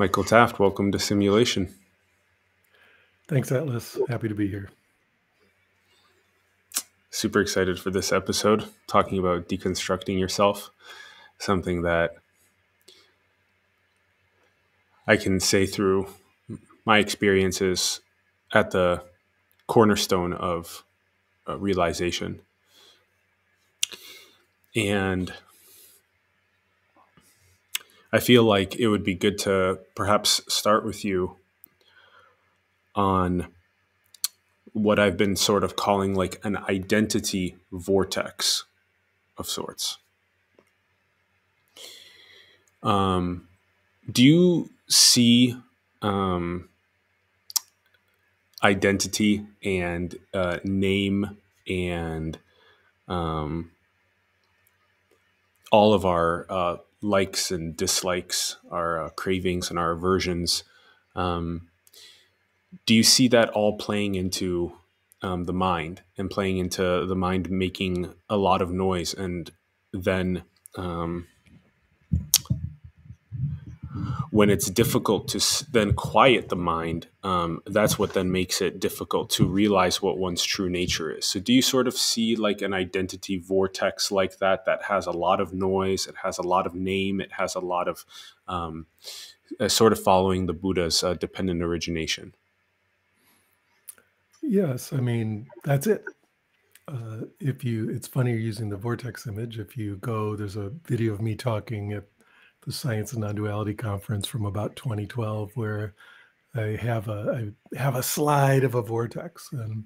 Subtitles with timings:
[0.00, 1.74] Michael Taft, welcome to Simulation.
[3.28, 3.98] Thanks, Atlas.
[4.08, 4.70] Happy to be here.
[7.10, 10.70] Super excited for this episode, talking about deconstructing yourself,
[11.36, 12.12] something that
[15.06, 16.08] I can say through
[16.86, 18.00] my experiences
[18.54, 19.04] at the
[19.66, 20.82] cornerstone of
[21.46, 22.40] uh, realization.
[24.74, 25.34] And
[28.12, 31.36] I feel like it would be good to perhaps start with you
[32.94, 33.48] on
[34.72, 38.64] what I've been sort of calling like an identity vortex
[39.36, 39.98] of sorts.
[42.82, 43.48] Um,
[44.10, 45.56] do you see
[46.02, 46.68] um,
[48.62, 51.36] identity and uh, name
[51.68, 52.38] and
[53.08, 53.70] um,
[55.70, 60.64] all of our uh, likes and dislikes, our uh, cravings and our aversions.
[61.14, 61.68] Um,
[62.86, 64.72] do you see that all playing into
[65.22, 69.50] um, the mind and playing into the mind making a lot of noise and
[69.92, 70.44] then
[70.76, 71.26] um,
[74.30, 79.30] when it's difficult to then quiet the mind, um, that's what then makes it difficult
[79.30, 81.26] to realize what one's true nature is.
[81.26, 85.12] So, do you sort of see like an identity vortex like that that has a
[85.12, 88.04] lot of noise, it has a lot of name, it has a lot of
[88.48, 88.86] um,
[89.58, 92.34] uh, sort of following the Buddha's uh, dependent origination?
[94.42, 96.04] Yes, I mean that's it.
[96.88, 99.58] Uh, if you, it's funny you're using the vortex image.
[99.58, 102.04] If you go, there's a video of me talking at
[102.64, 105.94] the Science and Non-Duality conference from about 2012, where
[106.54, 109.84] I have a I have a slide of a vortex and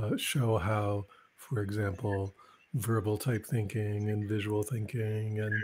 [0.00, 2.34] uh, show how, for example,
[2.74, 5.54] verbal type thinking and visual thinking and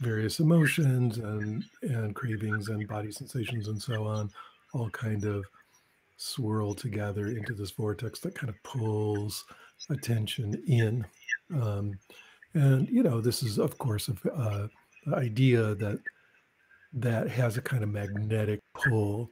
[0.00, 4.30] various emotions and and cravings and body sensations and so on
[4.74, 5.44] all kind of
[6.16, 9.44] swirl together into this vortex that kind of pulls
[9.90, 11.06] attention in.
[11.60, 11.98] Um,
[12.54, 14.70] and you know this is of course a,
[15.14, 16.00] idea that
[16.92, 19.30] that has a kind of magnetic pull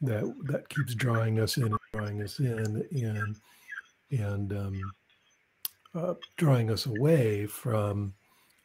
[0.00, 3.36] that that keeps drawing us in and drawing us in and
[4.10, 4.92] and um,
[5.94, 8.12] uh, drawing us away from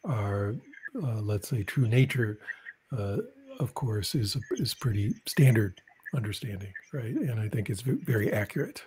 [0.04, 0.54] our
[1.02, 2.38] uh, let's say true nature
[2.96, 3.18] uh,
[3.60, 5.80] of course is is pretty standard
[6.14, 7.14] understanding right?
[7.14, 8.82] And i think it's very accurate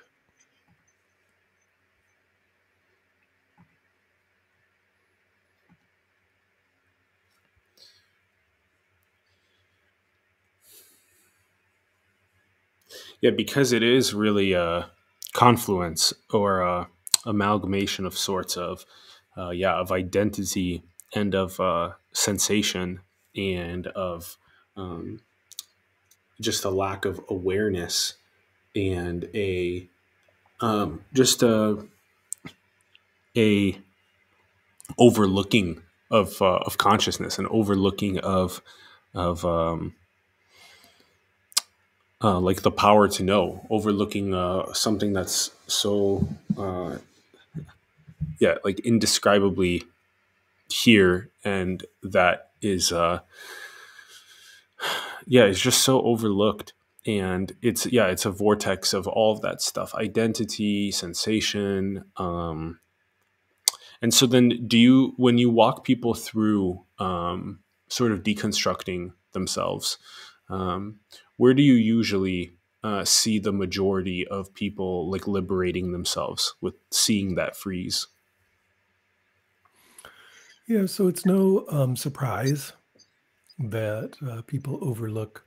[13.21, 14.89] Yeah, because it is really a
[15.33, 16.87] confluence or a
[17.25, 18.83] amalgamation of sorts of,
[19.37, 20.83] uh, yeah, of identity
[21.13, 23.01] and of uh, sensation
[23.35, 24.37] and of
[24.75, 25.19] um,
[26.41, 28.15] just a lack of awareness
[28.75, 29.87] and a
[30.59, 31.85] um, just a
[33.37, 33.77] a
[34.97, 38.61] overlooking of uh, of consciousness and overlooking of
[39.13, 39.95] of um,
[42.23, 46.27] uh, like the power to know, overlooking uh, something that's so,
[46.57, 46.97] uh,
[48.39, 49.83] yeah, like indescribably
[50.69, 53.19] here, and that is, uh,
[55.25, 56.73] yeah, it's just so overlooked.
[57.07, 62.05] And it's yeah, it's a vortex of all of that stuff: identity, sensation.
[62.17, 62.79] Um,
[64.03, 69.97] and so then, do you when you walk people through um, sort of deconstructing themselves?
[70.47, 70.99] Um,
[71.41, 72.51] where do you usually
[72.83, 78.05] uh, see the majority of people like liberating themselves with seeing that freeze?
[80.67, 82.73] Yeah, so it's no um, surprise
[83.57, 85.43] that uh, people overlook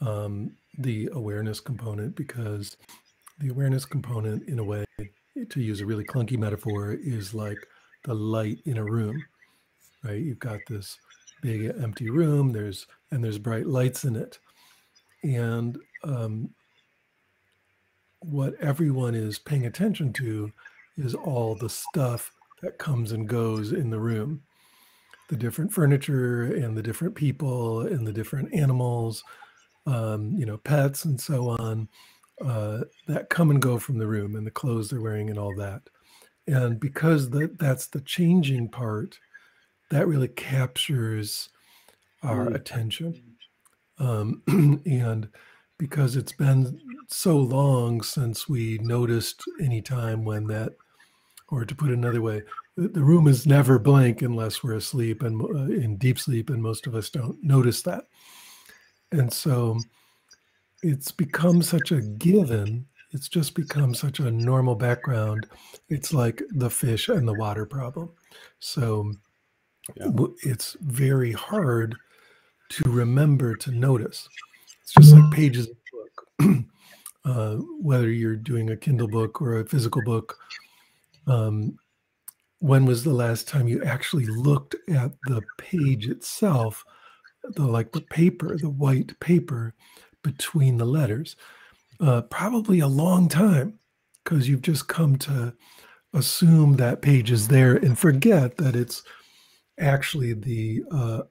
[0.00, 2.74] um, the awareness component because
[3.38, 4.86] the awareness component, in a way,
[5.50, 7.58] to use a really clunky metaphor, is like
[8.04, 9.22] the light in a room,
[10.02, 10.22] right?
[10.22, 10.96] You've got this
[11.42, 12.52] big empty room.
[12.52, 14.38] There's and there's bright lights in it,
[15.22, 16.50] and um,
[18.20, 20.52] what everyone is paying attention to
[20.96, 22.32] is all the stuff
[22.62, 24.42] that comes and goes in the room.
[25.28, 29.24] The different furniture and the different people and the different animals
[29.86, 31.88] um, you know pets and so on
[32.44, 35.54] uh, that come and go from the room and the clothes they're wearing and all
[35.56, 35.82] that.
[36.46, 39.18] And because the, that's the changing part
[39.90, 41.48] that really captures
[42.22, 42.54] our mm.
[42.54, 43.35] attention
[43.98, 44.42] um,
[44.86, 45.28] and
[45.78, 50.72] because it's been so long since we noticed any time when that,
[51.48, 52.42] or to put it another way,
[52.76, 56.86] the room is never blank unless we're asleep and uh, in deep sleep, and most
[56.86, 58.04] of us don't notice that.
[59.12, 59.78] And so
[60.82, 62.86] it's become such a given.
[63.12, 65.46] It's just become such a normal background.
[65.88, 68.10] It's like the fish and the water problem.
[68.58, 69.12] So
[69.94, 70.10] yeah.
[70.42, 71.96] it's very hard
[72.70, 74.28] to remember to notice.
[74.82, 76.64] It's just like pages of book.
[77.24, 80.36] uh, whether you're doing a Kindle book or a physical book,
[81.26, 81.76] um,
[82.60, 86.84] when was the last time you actually looked at the page itself,
[87.44, 89.74] the like the paper, the white paper
[90.22, 91.36] between the letters?
[92.00, 93.78] Uh, probably a long time
[94.22, 95.54] because you've just come to
[96.12, 99.02] assume that page is there and forget that it's
[99.78, 101.22] actually the uh,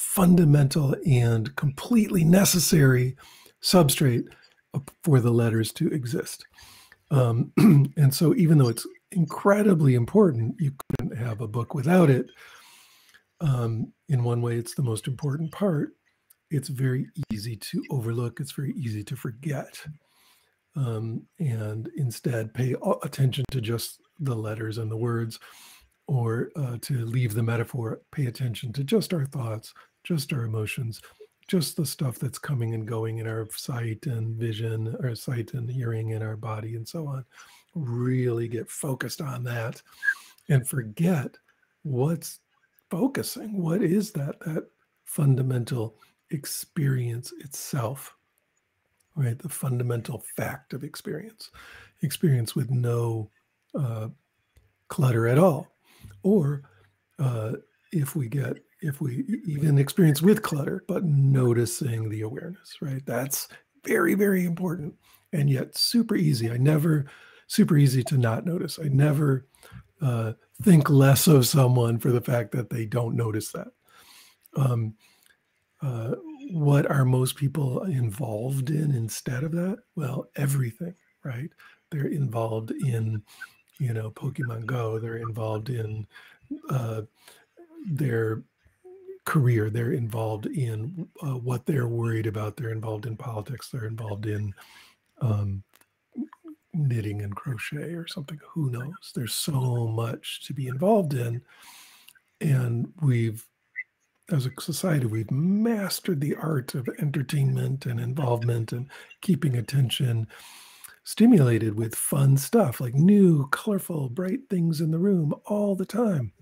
[0.00, 3.14] fundamental and completely necessary
[3.62, 4.24] substrate
[5.04, 6.44] for the letters to exist.
[7.10, 12.30] Um, and so, even though it's incredibly important, you couldn't have a book without it.
[13.42, 15.90] Um, in one way, it's the most important part.
[16.50, 19.78] It's very easy to overlook, it's very easy to forget.
[20.76, 25.38] Um, and instead, pay attention to just the letters and the words,
[26.08, 29.74] or uh, to leave the metaphor, pay attention to just our thoughts,
[30.04, 31.00] just our emotions,
[31.48, 35.68] just the stuff that's coming and going in our sight and vision, our sight and
[35.68, 37.24] hearing in our body, and so on.
[37.74, 39.82] Really get focused on that
[40.48, 41.36] and forget
[41.82, 42.40] what's
[42.90, 43.60] focusing.
[43.60, 44.40] What is that?
[44.40, 44.68] That
[45.04, 45.96] fundamental
[46.30, 48.14] experience itself,
[49.16, 49.38] right?
[49.38, 51.50] The fundamental fact of experience,
[52.02, 53.30] experience with no
[53.74, 54.08] uh,
[54.88, 55.68] clutter at all.
[56.22, 56.62] Or
[57.18, 57.54] uh,
[57.92, 63.04] if we get if we even experience with clutter, but noticing the awareness, right?
[63.04, 63.48] That's
[63.84, 64.94] very, very important
[65.32, 66.50] and yet super easy.
[66.50, 67.06] I never,
[67.46, 68.78] super easy to not notice.
[68.82, 69.46] I never
[70.00, 70.32] uh,
[70.62, 73.68] think less of someone for the fact that they don't notice that.
[74.56, 74.94] Um,
[75.82, 76.14] uh,
[76.50, 79.78] what are most people involved in instead of that?
[79.94, 80.94] Well, everything,
[81.24, 81.50] right?
[81.90, 83.22] They're involved in,
[83.78, 84.98] you know, Pokemon Go.
[84.98, 86.06] They're involved in
[86.68, 87.02] uh,
[87.86, 88.42] their
[89.24, 89.70] career.
[89.70, 92.56] They're involved in uh, what they're worried about.
[92.56, 93.68] They're involved in politics.
[93.68, 94.54] They're involved in
[95.20, 95.62] um,
[96.72, 98.38] knitting and crochet or something.
[98.48, 99.12] Who knows?
[99.14, 101.42] There's so much to be involved in.
[102.40, 103.44] And we've,
[104.30, 108.88] as a society, we've mastered the art of entertainment and involvement and
[109.20, 110.26] keeping attention
[111.04, 116.32] stimulated with fun stuff like new, colorful, bright things in the room all the time.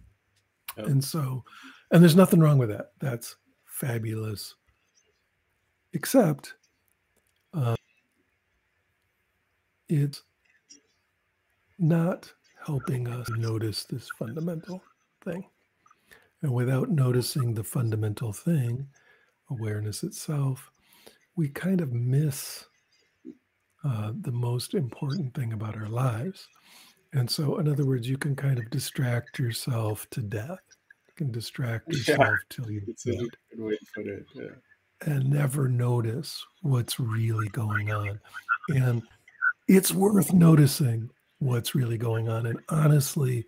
[0.77, 1.45] And so
[1.91, 2.93] and there's nothing wrong with that.
[3.01, 4.55] That's fabulous.
[5.93, 6.55] Except
[7.55, 7.77] uh,
[9.89, 10.23] it's
[11.79, 12.31] not
[12.65, 14.83] helping us notice this fundamental
[15.25, 15.45] thing.
[16.43, 18.87] And without noticing the fundamental thing,
[19.51, 20.71] awareness itself,
[21.37, 22.67] we kind of miss
[23.85, 26.47] uh, the most important thing about our lives.
[27.15, 30.61] And so, in other words, you can kind of distract yourself to death
[31.19, 32.37] can distract yourself yeah.
[32.49, 34.25] till you it's a good way to put it.
[34.35, 34.47] Yeah.
[35.03, 38.19] And never notice what's really going on.
[38.71, 39.03] And
[39.69, 42.47] it's worth noticing what's really going on.
[42.47, 43.45] And honestly,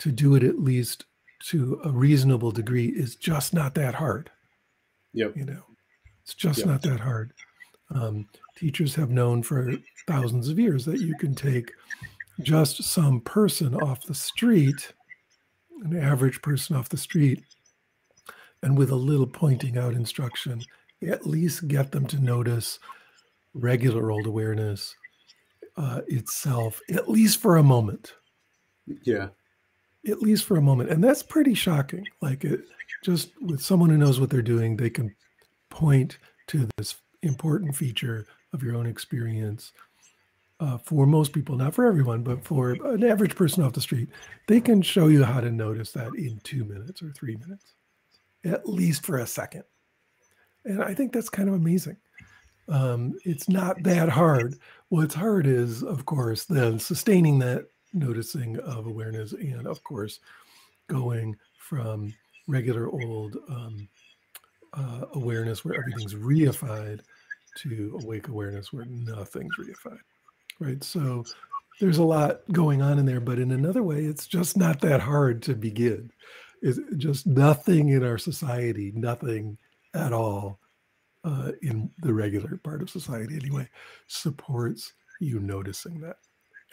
[0.00, 1.06] to do it at least
[1.44, 4.30] to a reasonable degree is just not that hard.
[5.14, 5.36] Yep.
[5.36, 5.62] You know,
[6.22, 6.68] it's just yep.
[6.68, 7.32] not that hard.
[7.94, 9.72] Um, teachers have known for
[10.06, 11.72] thousands of years that you can take
[12.40, 14.92] just some person off the street
[15.84, 17.44] an average person off the street
[18.62, 20.62] and with a little pointing out instruction,
[21.06, 22.78] at least get them to notice
[23.54, 24.94] regular old awareness
[25.76, 28.14] uh, itself, at least for a moment.
[29.02, 29.28] Yeah.
[30.06, 30.90] At least for a moment.
[30.90, 32.06] And that's pretty shocking.
[32.20, 32.60] Like it
[33.04, 35.14] just with someone who knows what they're doing, they can
[35.70, 39.72] point to this important feature of your own experience
[40.62, 44.08] uh, for most people, not for everyone, but for an average person off the street,
[44.46, 47.74] they can show you how to notice that in two minutes or three minutes,
[48.44, 49.64] at least for a second.
[50.64, 51.96] And I think that's kind of amazing.
[52.68, 54.54] Um, it's not that hard.
[54.90, 60.20] What's hard is, of course, then sustaining that noticing of awareness and, of course,
[60.88, 62.14] going from
[62.46, 63.88] regular old um,
[64.74, 67.00] uh, awareness where everything's reified
[67.58, 69.98] to awake awareness where nothing's reified
[70.62, 70.82] right?
[70.82, 71.24] So
[71.80, 75.00] there's a lot going on in there, but in another way, it's just not that
[75.00, 76.10] hard to begin.
[76.62, 79.58] It's just nothing in our society, nothing
[79.94, 80.60] at all
[81.24, 83.68] uh, in the regular part of society anyway,
[84.06, 86.16] supports you noticing that.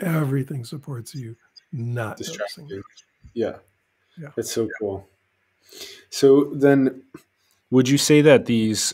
[0.01, 1.35] Everything supports you
[1.71, 2.69] not noticing.
[3.33, 3.57] Yeah.
[4.17, 4.29] Yeah.
[4.35, 5.07] That's so cool.
[6.09, 7.03] So then
[7.71, 8.93] would you say that these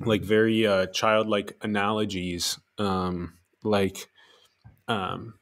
[0.00, 4.08] like very uh, childlike analogies, um, like
[4.88, 5.34] um,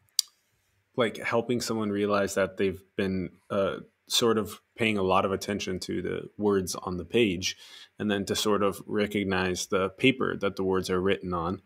[0.97, 5.79] like helping someone realize that they've been uh, sort of paying a lot of attention
[5.81, 7.57] to the words on the page,
[7.99, 11.62] and then to sort of recognize the paper that the words are written on,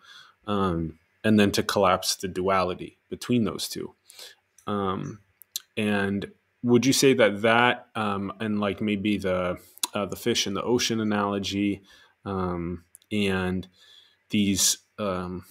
[0.47, 3.95] um, and then to collapse the duality between those two.
[4.67, 5.21] Um,
[5.77, 6.31] and
[6.63, 9.59] would you say that that um, and like maybe the
[9.95, 11.83] uh, the fish in the ocean analogy
[12.25, 13.69] um, and
[14.31, 15.45] these um,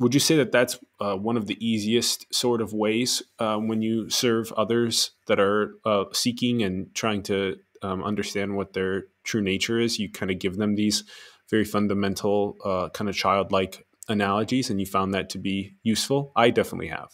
[0.00, 3.82] would you say that that's uh, one of the easiest sort of ways uh, when
[3.82, 9.40] you serve others that are uh, seeking and trying to um, understand what their true
[9.42, 11.04] nature is you kind of give them these
[11.48, 16.50] very fundamental uh, kind of childlike analogies and you found that to be useful i
[16.50, 17.10] definitely have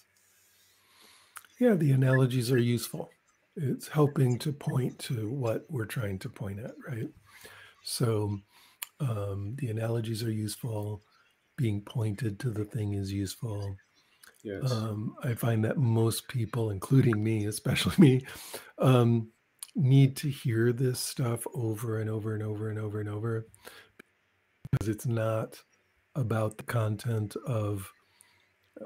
[1.61, 3.11] yeah the analogies are useful
[3.57, 7.09] it's helping to point to what we're trying to point at, right?
[7.83, 8.39] So
[9.01, 11.03] um, the analogies are useful.
[11.57, 13.77] Being pointed to the thing is useful.
[14.43, 14.71] Yes.
[14.71, 18.27] Um, I find that most people, including me, especially me,
[18.79, 19.29] um,
[19.75, 23.47] need to hear this stuff over and over and over and over and over
[24.71, 25.63] because it's not
[26.15, 27.91] about the content of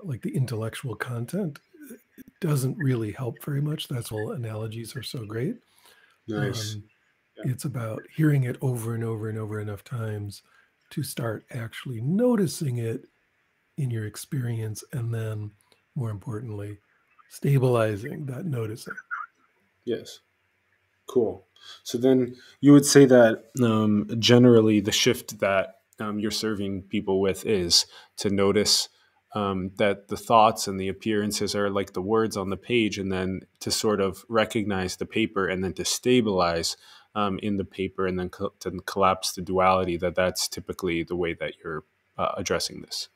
[0.03, 1.59] like the intellectual content
[1.91, 2.01] It
[2.41, 3.89] doesn't really help very much.
[3.89, 5.57] That's why analogies are so great.
[6.29, 6.75] Nice.
[6.75, 6.85] Um,
[7.37, 7.53] yeah.
[7.53, 10.43] It's about hearing it over and over and over enough times
[10.91, 13.07] to start actually noticing it
[13.77, 15.51] in your experience and then
[15.95, 16.79] more importantly
[17.31, 18.95] stabilizing that noticing.
[19.85, 20.21] Yes.
[21.07, 21.47] Cool.
[21.83, 27.21] So then you would say that um, generally the shift that um, you're serving people
[27.21, 28.89] with is to notice
[29.35, 33.13] um, that the thoughts and the appearances are like the words on the page, and
[33.13, 36.77] then to sort of recognize the paper and then to stabilize
[37.15, 39.97] um, in the paper and then co- to collapse the duality.
[39.97, 41.85] That that's typically the way that you're
[42.19, 43.09] uh, addressing this.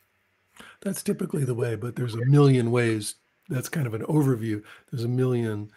[0.80, 3.16] That's typically the way, but there's a million ways.
[3.48, 4.62] That's kind of an overview.
[4.90, 5.70] There's a million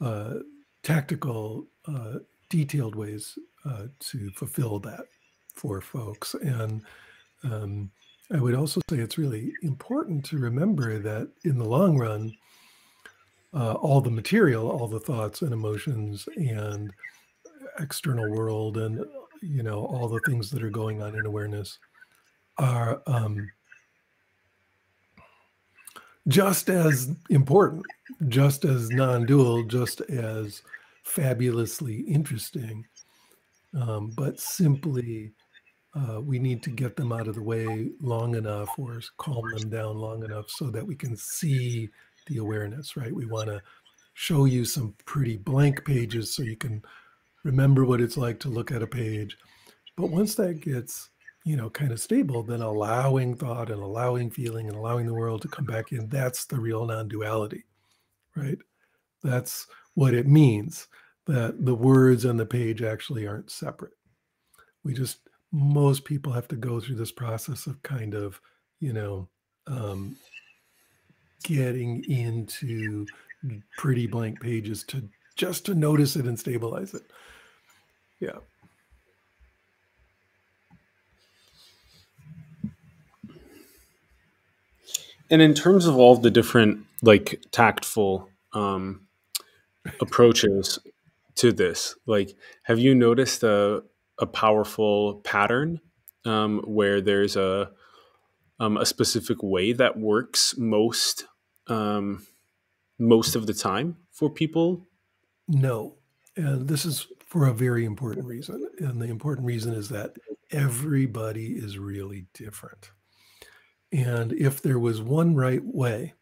[0.00, 0.36] uh,
[0.82, 5.06] tactical, uh, detailed ways uh, to fulfill that
[5.54, 6.82] for folks, and
[7.42, 7.90] um,
[8.32, 12.32] I would also say it's really important to remember that in the long run,
[13.52, 16.92] uh, all the material, all the thoughts and emotions and
[17.78, 19.04] external world, and
[19.42, 21.78] you know all the things that are going on in awareness
[22.58, 23.50] are um,
[26.28, 27.84] just as important,
[28.28, 30.62] just as non-dual, just as
[31.02, 32.86] fabulously interesting,
[33.74, 35.32] um, but simply
[35.94, 39.68] uh, we need to get them out of the way long enough or calm them
[39.70, 41.88] down long enough so that we can see
[42.28, 43.12] the awareness, right?
[43.12, 43.60] We want to
[44.14, 46.82] show you some pretty blank pages so you can
[47.44, 49.36] remember what it's like to look at a page.
[49.96, 51.10] But once that gets,
[51.44, 55.42] you know, kind of stable, then allowing thought and allowing feeling and allowing the world
[55.42, 57.64] to come back in, that's the real non duality,
[58.36, 58.58] right?
[59.22, 60.86] That's what it means
[61.26, 63.92] that the words on the page actually aren't separate.
[64.84, 65.18] We just
[65.52, 68.40] most people have to go through this process of kind of,
[68.78, 69.28] you know,
[69.66, 70.16] um,
[71.42, 73.06] getting into
[73.76, 77.02] pretty blank pages to just to notice it and stabilize it.
[78.20, 78.38] Yeah.
[85.30, 89.06] And in terms of all the different like tactful um,
[90.00, 90.78] approaches
[91.36, 93.82] to this, like, have you noticed a
[94.18, 95.80] a powerful pattern
[96.26, 97.70] um, where there's a
[98.58, 101.24] um, a specific way that works most
[101.68, 102.26] um,
[102.98, 104.86] most of the time for people?
[105.50, 105.96] No,
[106.36, 108.68] and this is for a very important reason.
[108.78, 110.16] And the important reason is that
[110.52, 112.90] everybody is really different.
[113.92, 116.14] And if there was one right way,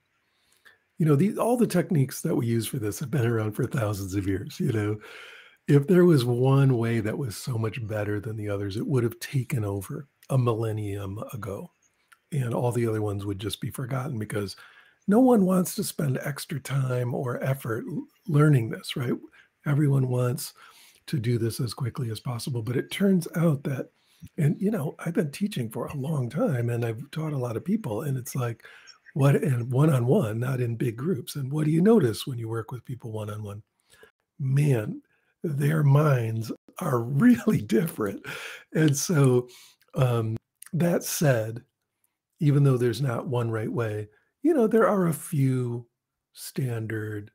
[0.96, 4.14] you know, all the techniques that we use for this have been around for thousands
[4.14, 4.58] of years.
[4.58, 4.98] You know,
[5.68, 9.04] if there was one way that was so much better than the others, it would
[9.04, 11.70] have taken over a millennium ago.
[12.32, 14.56] And all the other ones would just be forgotten because
[15.08, 17.84] no one wants to spend extra time or effort
[18.28, 19.14] learning this, right?
[19.66, 20.52] Everyone wants
[21.06, 22.62] to do this as quickly as possible.
[22.62, 23.88] But it turns out that,
[24.36, 27.56] and you know, I've been teaching for a long time and I've taught a lot
[27.56, 28.62] of people, and it's like,
[29.14, 31.36] what, and one on one, not in big groups.
[31.36, 33.62] And what do you notice when you work with people one on one?
[34.38, 35.00] Man,
[35.42, 38.24] their minds are really different.
[38.74, 39.48] And so,
[39.94, 40.36] um,
[40.74, 41.62] that said,
[42.40, 44.08] even though there's not one right way,
[44.48, 45.86] you know, there are a few
[46.32, 47.30] standard,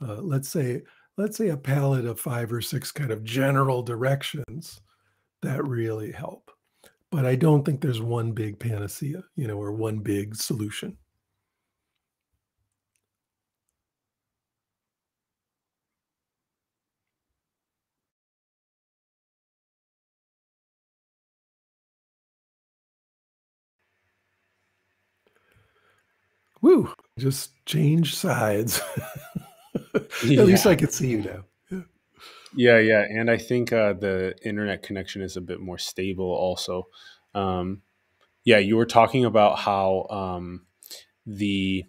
[0.00, 0.82] uh, let's say,
[1.16, 4.80] let's say a palette of five or six kind of general directions
[5.42, 6.52] that really help.
[7.10, 10.96] but I don't think there's one big panacea, you know, or one big solution.
[26.64, 28.80] Woo, just change sides.
[29.94, 30.44] At yeah.
[30.44, 31.84] least I could see you now.
[32.56, 36.30] Yeah, yeah, and I think uh, the internet connection is a bit more stable.
[36.32, 36.84] Also,
[37.34, 37.82] um,
[38.44, 40.64] yeah, you were talking about how um,
[41.26, 41.84] the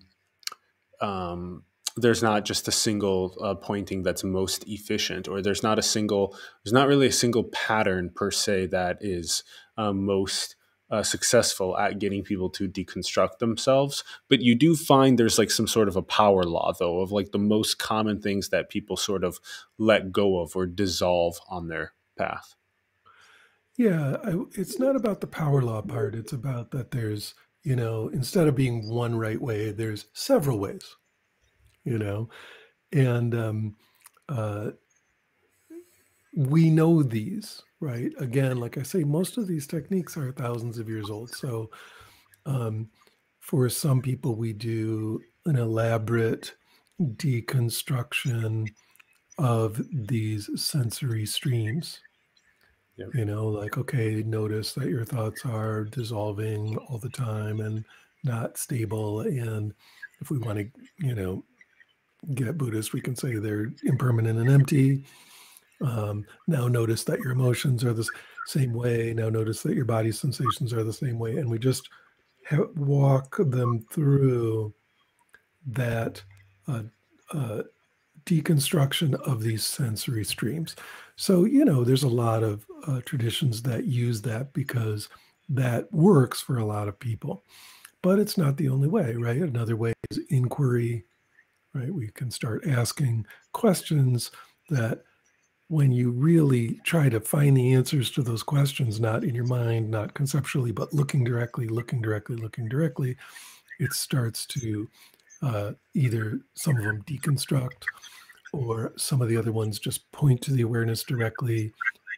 [1.00, 1.63] um,
[1.96, 6.36] there's not just a single uh, pointing that's most efficient, or there's not a single
[6.65, 9.41] there's not really a single pattern per se that is
[9.77, 10.58] uh, most
[10.89, 14.04] uh, successful at getting people to deconstruct themselves.
[14.30, 17.32] But you do find there's like some sort of a power law, though, of like
[17.32, 19.39] the most common things that people sort of
[19.77, 22.56] let go of or dissolve on their path.
[23.77, 26.15] Yeah, I, it's not about the power law part.
[26.15, 30.96] It's about that there's, you know, instead of being one right way, there's several ways,
[31.84, 32.30] you know,
[32.94, 33.75] and um,
[34.30, 34.72] uh,
[36.36, 38.12] we know these right?
[38.18, 41.30] Again, like I say, most of these techniques are thousands of years old.
[41.30, 41.70] So,
[42.48, 42.89] um,
[43.39, 46.56] for some people, we do an elaborate
[47.00, 48.68] deconstruction
[49.38, 52.00] of these sensory streams.
[52.98, 53.10] Yep.
[53.13, 57.86] You know, like, okay, notice that your thoughts are dissolving all the time and
[58.24, 59.20] not stable.
[59.22, 59.74] And
[60.22, 61.44] if we want to, you know,
[62.34, 65.04] get Buddhist, we can say they're impermanent and empty.
[65.86, 68.10] Um, now notice that your emotions are the
[68.48, 69.13] same way.
[69.13, 71.38] Now notice that your body sensations are the same way.
[71.38, 71.89] And we just
[72.50, 74.74] ha- walk them through
[75.68, 76.24] that
[76.68, 76.84] uh,
[77.32, 77.63] uh,
[78.25, 80.75] deconstruction of these sensory streams.
[81.15, 85.10] So, you know, there's a lot of uh, traditions that use that because
[85.50, 87.44] that works for a lot of people.
[88.01, 89.38] But it's not the only way, right?
[89.38, 91.06] Another way is inquiry,
[91.74, 91.93] right?
[91.93, 94.32] We can start asking questions
[94.69, 95.04] that
[95.67, 99.89] when you really try to find the answers to those questions, not in your mind,
[99.89, 103.17] not conceptually, but looking directly, looking directly, looking directly,
[103.80, 104.88] it starts to
[105.41, 107.84] uh, either some of them deconstruct
[108.54, 111.73] or some of the other ones just point to the awareness directly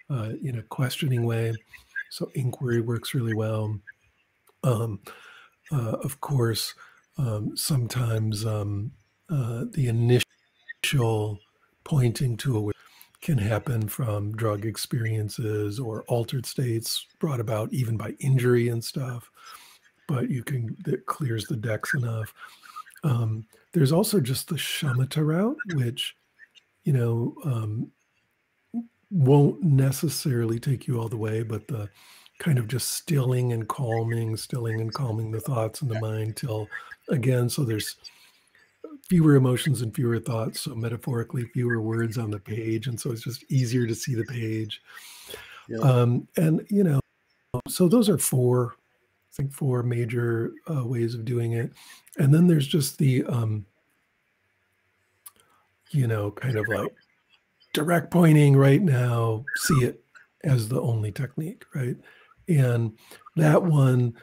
[0.10, 1.54] uh, in a questioning way.
[2.10, 3.80] So inquiry works really well.
[4.64, 5.00] Um,
[5.72, 6.74] uh, of course,
[7.18, 8.92] um, sometimes um,
[9.30, 11.40] uh, the initial
[11.84, 12.77] pointing to awareness
[13.28, 19.30] can happen from drug experiences or altered states brought about even by injury and stuff.
[20.08, 22.34] But you can, that clears the decks enough.
[23.04, 26.16] Um, there's also just the shamatha route, which,
[26.86, 27.92] you know, um,
[29.12, 31.90] won't necessarily take you all the way, but the
[32.40, 36.70] kind of just stilling and calming, stilling and calming the thoughts in the mind till
[37.10, 37.98] again, so there's
[39.08, 40.62] fewer emotions and fewer thoughts.
[40.62, 44.26] So metaphorically, fewer words on the page, and so it's just easier to see the
[44.26, 44.82] page.
[45.68, 45.80] Yeah.
[45.80, 47.00] Um, and you know,
[47.68, 51.72] so those are four, I think, four major uh, ways of doing it.
[52.18, 53.66] And then there's just the, um,
[55.92, 56.94] you know, kind of like
[57.74, 59.46] direct pointing right now.
[59.58, 60.04] See it
[60.44, 61.98] as the only technique, right?
[62.48, 62.98] And
[63.36, 64.14] that one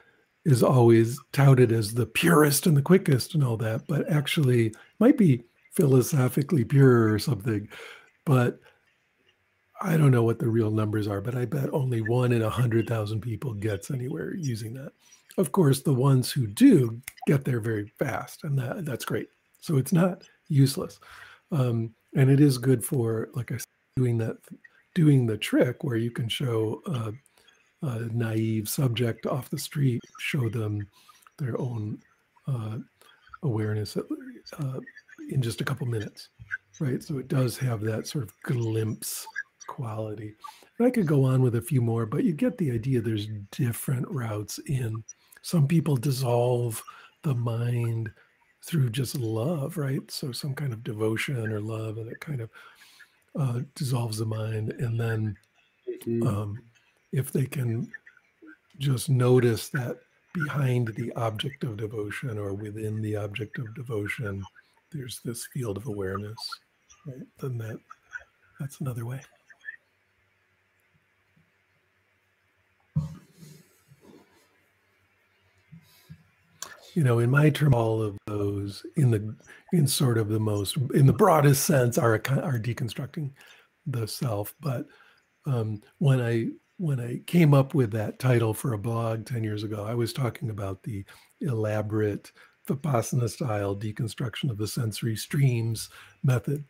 [0.45, 5.17] is always touted as the purest and the quickest and all that, but actually might
[5.17, 7.69] be philosophically pure or something.
[8.25, 8.61] But
[9.81, 12.51] I don't know what the real numbers are, but I bet only one in a
[12.51, 14.93] hundred thousand people gets anywhere using that.
[15.37, 19.29] Of course, the ones who do get there very fast, and that, that's great.
[19.61, 21.01] So it's not useless,
[21.51, 24.37] um, and it is good for, like I said, doing that,
[24.95, 27.11] doing the trick where you can show uh,
[27.85, 30.87] a naive subject off the street, show them
[31.39, 31.99] their own
[32.49, 32.79] uh,
[33.43, 34.81] awareness uh,
[35.31, 36.31] in just a couple minutes,
[36.81, 37.03] right?
[37.03, 39.27] So it does have that sort of glimpse
[39.67, 40.35] quality.
[40.79, 43.01] And I could go on with a few more, but you get the idea.
[43.01, 45.05] There's different routes in.
[45.43, 46.83] Some people dissolve
[47.23, 48.11] the mind
[48.65, 50.11] through just love, right?
[50.11, 52.51] So some kind of devotion or love, and it kind of
[53.39, 55.37] uh, dissolves the mind, and then.
[56.07, 56.27] Mm-hmm.
[56.27, 56.59] Um,
[57.15, 57.89] if they can
[58.79, 59.99] just notice that
[60.35, 64.43] behind the object of devotion or within the object of devotion,
[64.91, 66.37] there's this field of awareness,
[67.07, 67.23] right?
[67.39, 67.79] Then that
[68.59, 69.21] that's another way.
[76.95, 79.35] you know in my term all of those in the
[79.73, 83.33] in sort of the most in the broadest sense are are deconstructing
[83.89, 84.87] the self but
[85.47, 89.63] um, when I when I came up with that title for a blog 10 years
[89.63, 91.05] ago, I was talking about the
[91.41, 92.33] elaborate
[92.69, 95.91] Vipassana style deconstruction of the sensory streams
[96.23, 96.65] method.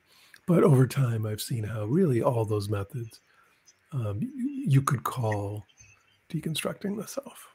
[0.46, 3.20] But over time, I've seen how really all those methods
[3.92, 5.64] um, you could call
[6.28, 7.48] deconstructing the self.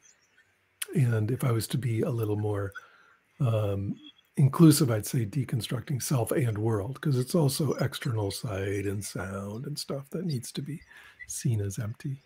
[0.96, 2.72] And if I was to be a little more
[3.40, 3.96] um,
[4.38, 9.78] inclusive, I'd say deconstructing self and world, because it's also external sight and sound and
[9.78, 10.82] stuff that needs to be
[11.28, 12.24] seen as empty.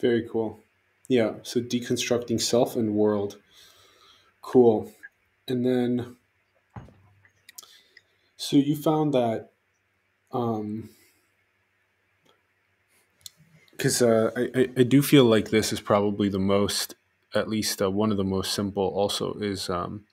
[0.00, 0.60] Very cool.
[1.08, 1.34] Yeah.
[1.42, 3.38] So deconstructing self and world.
[4.42, 4.92] Cool.
[5.46, 6.16] And then,
[8.36, 9.50] so you found that,
[10.32, 10.90] um,
[13.70, 16.96] because uh, I, I do feel like this is probably the most,
[17.34, 18.84] at least uh, one of the most simple.
[18.84, 20.04] Also, is um,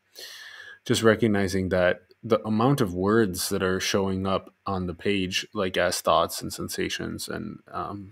[0.86, 5.78] just recognizing that the amount of words that are showing up on the page, like
[5.78, 8.12] as thoughts and sensations, and um,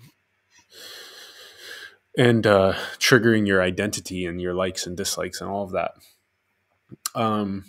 [2.17, 5.93] and uh, triggering your identity and your likes and dislikes and all of that.
[7.15, 7.65] Um,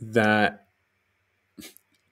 [0.00, 0.66] that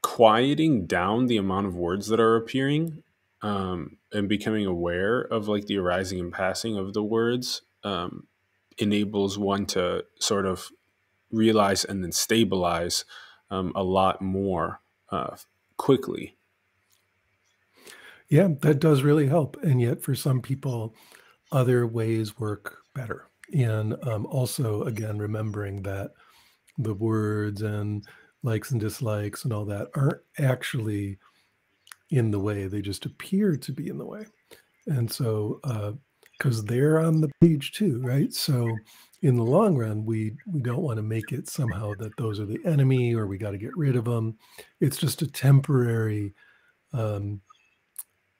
[0.02, 3.02] quieting down the amount of words that are appearing
[3.42, 8.26] um, and becoming aware of like the arising and passing of the words um,
[8.78, 10.70] enables one to sort of
[11.30, 13.04] realize and then stabilize
[13.50, 15.36] um, a lot more uh,
[15.76, 16.35] quickly
[18.28, 19.56] yeah, that does really help.
[19.62, 20.94] And yet, for some people,
[21.52, 23.28] other ways work better.
[23.54, 26.10] And um, also, again, remembering that
[26.78, 28.04] the words and
[28.42, 31.18] likes and dislikes and all that aren't actually
[32.10, 34.26] in the way, they just appear to be in the way.
[34.86, 35.60] And so,
[36.38, 38.32] because uh, they're on the page too, right?
[38.32, 38.68] So,
[39.22, 42.46] in the long run, we we don't want to make it somehow that those are
[42.46, 44.36] the enemy or we got to get rid of them.
[44.80, 46.34] It's just a temporary
[46.92, 47.40] um,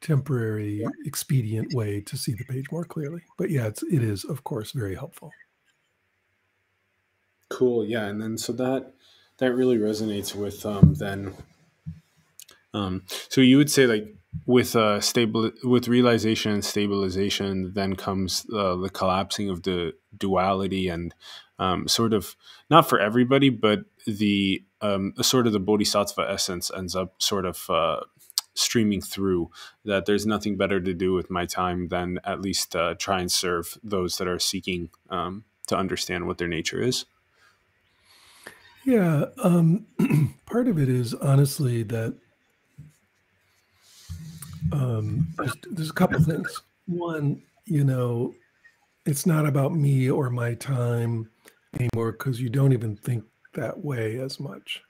[0.01, 3.23] temporary expedient way to see the page more clearly.
[3.39, 5.33] But yeah, it's it is of course very helpful.
[7.49, 7.85] Cool.
[7.85, 8.93] Yeah, and then so that
[9.39, 11.35] that really resonates with um, then.
[12.75, 18.47] Um, so you would say like with uh, stable with realization and stabilization, then comes
[18.53, 21.15] uh, the collapsing of the duality and
[21.59, 22.37] um, sort of
[22.69, 27.71] not for everybody, but the um, sort of the bodhisattva essence ends up sort of
[27.71, 28.01] uh,
[28.57, 29.51] streaming through
[29.85, 33.31] that there's nothing better to do with my time than at least uh, try and
[33.31, 37.05] serve those that are seeking um, to understand what their nature is.
[38.85, 39.87] Yeah um,
[40.47, 42.17] part of it is honestly that
[44.73, 46.63] um, there's, there's a couple things.
[46.87, 48.35] One you know
[49.07, 51.31] it's not about me or my time
[51.79, 54.83] anymore because you don't even think that way as much.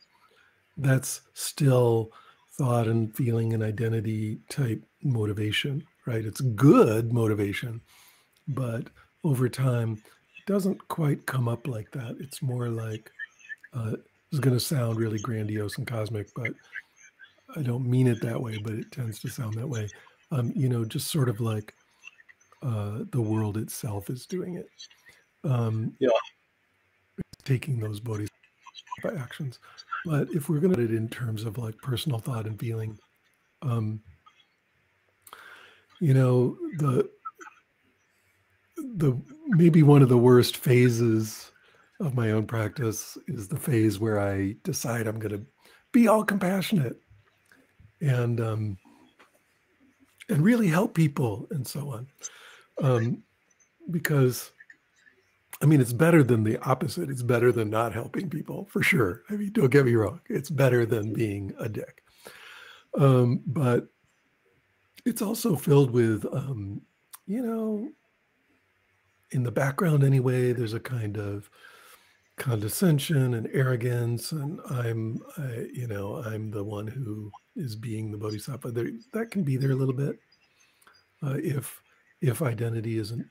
[0.77, 2.13] That's still
[2.57, 6.25] thought and feeling and identity type motivation, right?
[6.25, 7.81] It's good motivation,
[8.49, 8.89] but
[9.25, 10.03] over time,
[10.39, 12.17] it doesn't quite come up like that.
[12.21, 13.11] It's more like,
[13.75, 13.93] uh,
[14.33, 16.53] it's going to sound really grandiose and cosmic, but
[17.57, 19.89] I don't mean it that way, but it tends to sound that way.
[20.31, 21.75] Um, you know, just sort of like
[22.63, 24.69] uh, the world itself is doing it.
[25.45, 26.09] Um, yeah.
[27.45, 28.31] Taking those bodhisattvas
[29.19, 29.59] actions.
[30.07, 32.97] But if we're going to it in terms of like personal thought and feeling,
[33.63, 34.01] um,
[36.01, 37.11] you know, the
[38.77, 41.51] the maybe one of the worst phases
[41.99, 45.47] of my own practice is the phase where I decide I'm going to
[45.93, 47.01] be all compassionate
[48.01, 48.79] and um,
[50.29, 52.07] and really help people and so on,
[52.81, 53.23] um,
[53.91, 54.53] because
[55.63, 57.09] I mean, it's better than the opposite.
[57.09, 59.23] It's better than not helping people for sure.
[59.31, 60.21] I mean, don't get me wrong.
[60.29, 62.03] It's better than being a dick.
[62.99, 63.89] Um, but
[65.07, 66.83] it's also filled with, um,
[67.27, 67.89] you know,
[69.31, 71.49] in the background anyway, there's a kind of
[72.37, 74.33] condescension and arrogance.
[74.33, 78.73] And I'm, I, you know, I'm the one who is being the bodhisattva.
[78.73, 80.19] There, that can be there a little bit
[81.23, 81.81] uh, if
[82.23, 83.27] if identity isn't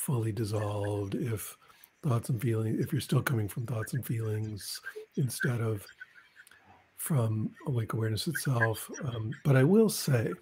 [0.00, 1.56] fully dissolved, if
[2.02, 4.80] thoughts and feelings, if you're still coming from thoughts and feelings
[5.16, 5.84] instead of
[6.96, 8.90] from awake awareness itself.
[9.04, 10.32] Um, but I will say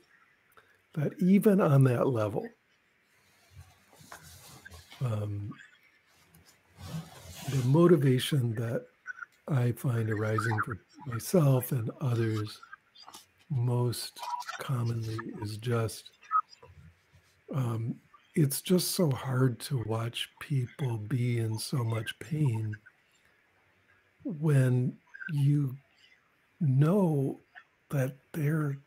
[0.95, 2.47] that even on that level,
[5.05, 5.51] um,
[7.51, 8.87] the motivation that
[9.49, 12.61] I find arising for myself and others
[13.51, 14.21] most
[14.61, 16.11] commonly is just
[17.53, 17.97] um,
[18.35, 22.75] it's just so hard to watch people be in so much pain
[24.25, 24.97] when
[25.33, 25.77] you
[26.61, 27.41] know
[27.91, 28.79] that they're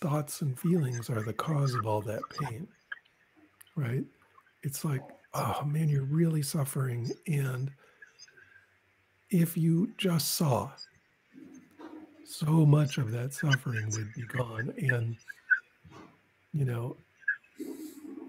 [0.00, 2.66] thoughts and feelings are the cause of all that pain,
[3.76, 4.04] right?
[4.62, 5.02] It's like,
[5.34, 7.10] oh man, you're really suffering.
[7.26, 7.70] And
[9.30, 10.70] if you just saw,
[12.24, 14.74] so much of that suffering would be gone.
[14.78, 15.16] And,
[16.52, 16.96] you know,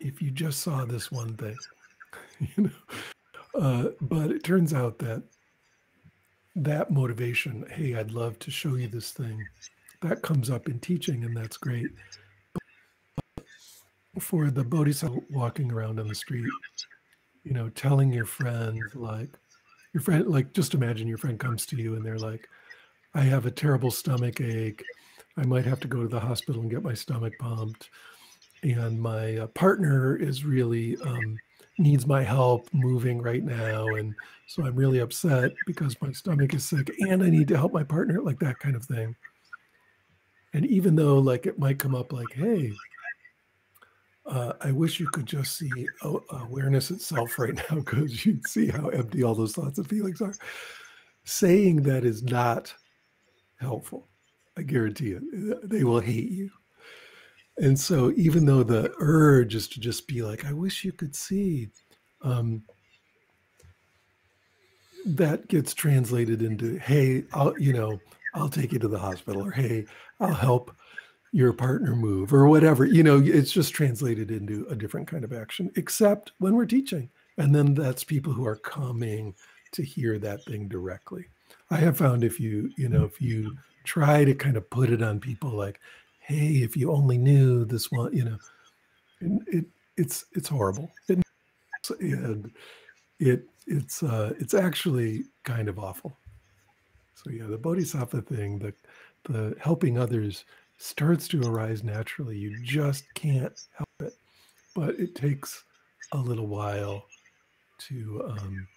[0.02, 1.58] if you just saw this one thing,
[2.40, 5.24] you know, uh, but it turns out that
[6.56, 9.46] that motivation, hey, I'd love to show you this thing,
[10.02, 11.90] that comes up in teaching, and that's great.
[14.14, 16.50] But for the bodhisattva walking around on the street,
[17.44, 19.30] you know, telling your friend, like,
[19.94, 22.50] your friend, like, just imagine your friend comes to you and they're like,
[23.14, 24.84] I have a terrible stomach ache.
[25.38, 27.90] I might have to go to the hospital and get my stomach pumped.
[28.74, 31.38] And my uh, partner is really um,
[31.78, 33.88] needs my help moving right now.
[33.96, 34.14] And
[34.48, 37.84] so I'm really upset because my stomach is sick and I need to help my
[37.84, 39.16] partner, like that kind of thing.
[40.54, 42.72] And even though, like, it might come up like, hey,
[44.26, 45.88] uh, I wish you could just see
[46.32, 50.34] awareness itself right now because you'd see how empty all those thoughts and feelings are.
[51.24, 52.74] Saying that is not
[53.60, 54.08] helpful.
[54.58, 55.70] I guarantee it.
[55.70, 56.50] They will hate you.
[57.60, 61.16] And so, even though the urge is to just be like, I wish you could
[61.16, 61.70] see,
[62.22, 62.64] um,
[65.06, 68.00] that gets translated into, hey, I'll, you know,
[68.36, 69.86] I'll take you to the hospital, or hey,
[70.20, 70.76] I'll help
[71.32, 72.86] your partner move, or whatever.
[72.86, 77.10] You know, it's just translated into a different kind of action, except when we're teaching.
[77.38, 79.34] And then that's people who are coming
[79.72, 81.26] to hear that thing directly.
[81.70, 85.02] I have found if you, you know, if you try to kind of put it
[85.02, 85.80] on people like,
[86.28, 88.38] hey, if you only knew this one, you know,
[89.22, 90.92] and it it's it's horrible.
[91.08, 91.20] It,
[93.20, 96.18] it it's uh it's actually kind of awful.
[97.16, 98.74] So yeah, the bodhisattva thing, the
[99.24, 100.44] the helping others
[100.78, 102.38] starts to arise naturally.
[102.38, 104.14] You just can't help it.
[104.76, 105.64] But it takes
[106.12, 107.06] a little while
[107.88, 108.68] to um,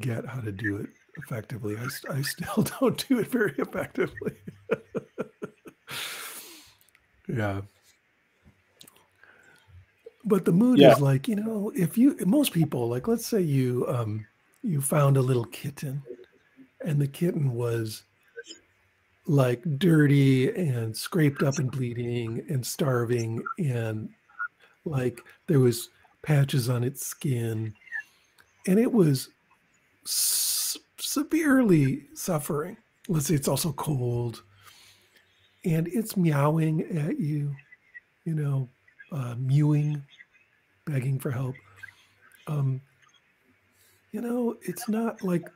[0.00, 1.76] get how to do it effectively.
[1.76, 4.32] I, I still don't do it very effectively.
[7.28, 7.60] yeah.
[10.24, 10.92] But the mood yeah.
[10.92, 14.26] is like, you know, if you most people like let's say you um
[14.62, 16.02] you found a little kitten
[16.84, 18.02] and the kitten was
[19.26, 24.08] like dirty and scraped up and bleeding and starving and
[24.84, 25.90] like there was
[26.22, 27.72] patches on its skin
[28.66, 29.30] and it was
[30.04, 32.76] severely suffering.
[33.08, 34.42] Let's say it's also cold
[35.64, 37.54] and it's meowing at you,
[38.24, 38.68] you know,
[39.12, 40.02] uh, mewing,
[40.84, 41.54] begging for help.
[42.46, 42.80] Um,
[44.12, 45.48] you know, it's not like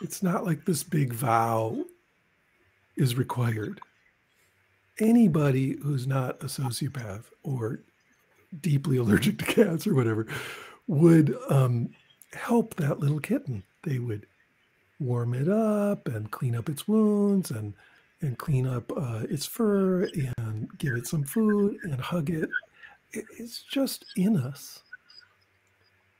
[0.00, 1.84] it's not like this big vow
[2.96, 3.80] is required.
[4.98, 7.80] Anybody who's not a sociopath or
[8.60, 10.26] deeply allergic to cats or whatever
[10.86, 11.90] would um,
[12.32, 13.62] help that little kitten.
[13.82, 14.26] They would
[14.98, 17.74] warm it up and clean up its wounds and
[18.22, 22.48] and clean up uh, its fur and give it some food and hug it.
[23.12, 24.82] it it's just in us.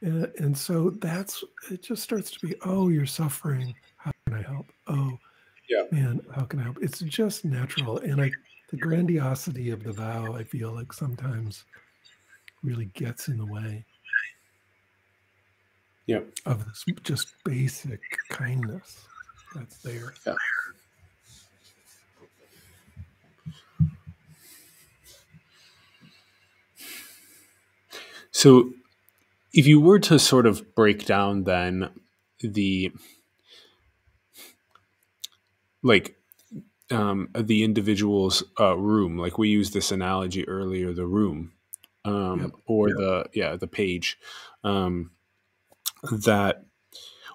[0.03, 3.75] And, and so that's it just starts to be, oh, you're suffering.
[3.97, 4.73] How can I help?
[4.87, 5.19] Oh,
[5.69, 5.85] yeah.
[5.91, 6.79] man, how can I help?
[6.81, 7.99] It's just natural.
[7.99, 8.31] And I
[8.71, 11.65] the grandiosity of the vow, I feel like sometimes
[12.63, 13.85] really gets in the way
[16.07, 16.21] yeah.
[16.47, 19.07] of this just basic kindness
[19.55, 20.15] that's there.
[20.27, 20.35] Yeah.
[28.41, 28.73] So,
[29.53, 31.91] if you were to sort of break down then
[32.41, 32.91] the
[35.83, 36.17] like
[36.91, 41.53] um, the individual's uh, room, like we used this analogy earlier, the room,
[42.07, 42.51] um, yep.
[42.65, 42.97] or yep.
[42.97, 44.17] the yeah the page.
[44.65, 45.11] Um,
[46.11, 46.65] that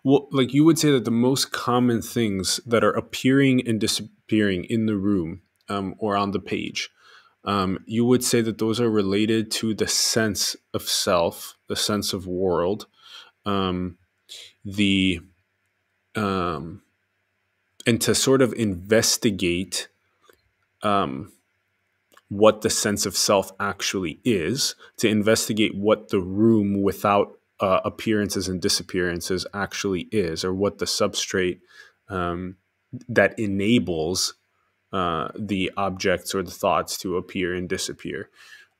[0.03, 4.63] well like you would say that the most common things that are appearing and disappearing
[4.63, 6.89] in the room um, or on the page
[7.45, 12.13] um, you would say that those are related to the sense of self the sense
[12.13, 12.87] of world.
[13.45, 13.97] Um,
[14.63, 15.19] the
[16.15, 16.81] um,
[17.85, 19.87] and to sort of investigate
[20.81, 21.31] um,
[22.29, 28.47] what the sense of self actually is to investigate what the room without uh, appearances
[28.47, 31.59] and disappearances actually is, or what the substrate
[32.09, 32.57] um,
[33.07, 34.33] that enables
[34.91, 38.29] uh, the objects or the thoughts to appear and disappear.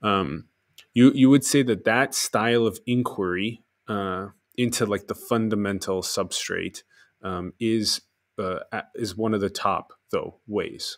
[0.02, 0.46] Um,
[0.94, 6.84] you you would say that that style of inquiry uh, into like the fundamental substrate
[7.22, 8.02] um, is
[8.38, 8.60] uh,
[8.96, 10.98] is one of the top though ways.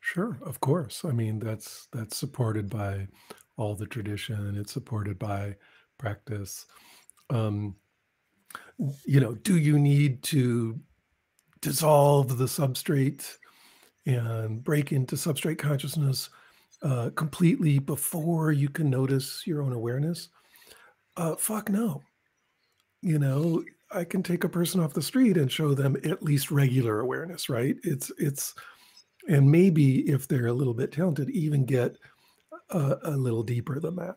[0.00, 1.04] Sure, of course.
[1.04, 3.08] I mean, that's that's supported by
[3.56, 4.56] all the tradition.
[4.56, 5.56] It's supported by
[5.98, 6.66] practice.
[7.28, 7.76] Um,
[9.04, 10.80] you know, do you need to
[11.60, 13.36] dissolve the substrate
[14.06, 16.30] and break into substrate consciousness
[16.82, 20.28] uh, completely before you can notice your own awareness?
[21.16, 22.02] Uh, fuck no.
[23.02, 26.50] You know, I can take a person off the street and show them at least
[26.50, 27.76] regular awareness, right?
[27.82, 28.54] It's it's
[29.28, 31.96] and maybe if they're a little bit talented, even get
[32.70, 34.16] a, a little deeper than that.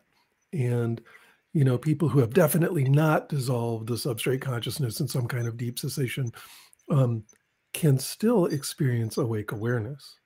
[0.52, 1.00] And
[1.52, 5.56] you know, people who have definitely not dissolved the substrate consciousness in some kind of
[5.56, 6.32] deep cessation
[6.90, 7.24] um,
[7.74, 10.16] can still experience awake awareness.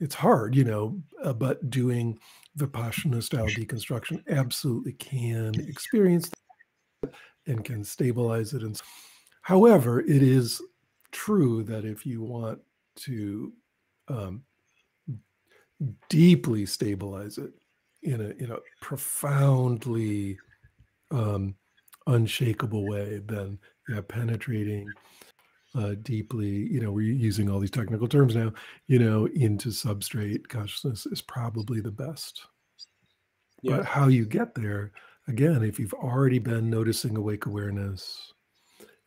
[0.00, 2.18] It's hard, you know, uh, but doing
[2.58, 6.30] Vipassana style deconstruction absolutely can experience
[7.02, 7.12] that
[7.46, 8.62] and can stabilize it.
[8.62, 8.80] And
[9.42, 10.62] however, it is
[11.10, 12.60] true that if you want
[12.96, 13.52] to
[14.08, 14.42] um,
[16.08, 17.52] deeply stabilize it
[18.02, 20.38] in a in a profoundly
[21.10, 21.54] um,
[22.06, 24.88] unshakable way, then yeah, penetrating
[25.74, 28.52] uh, deeply, you know, we're using all these technical terms now,
[28.88, 32.42] you know, into substrate consciousness is probably the best.
[33.62, 33.78] Yeah.
[33.78, 34.92] But how you get there,
[35.28, 38.32] again, if you've already been noticing awake awareness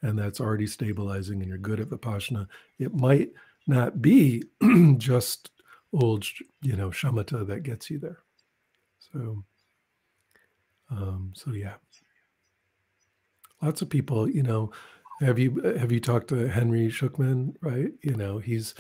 [0.01, 2.47] and that's already stabilizing and you're good at Vipassana,
[2.79, 3.29] it might
[3.67, 4.43] not be
[4.97, 5.51] just
[5.93, 6.25] old,
[6.61, 8.19] you know, shamatha that gets you there.
[9.13, 9.43] So,
[10.89, 11.75] um, so yeah,
[13.61, 14.71] lots of people, you know,
[15.21, 17.55] have you have you talked to Henry Shukman?
[17.61, 18.75] Right, you know, he's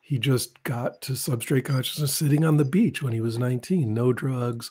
[0.00, 3.94] he just got to substrate consciousness sitting on the beach when he was 19.
[3.94, 4.70] No drugs,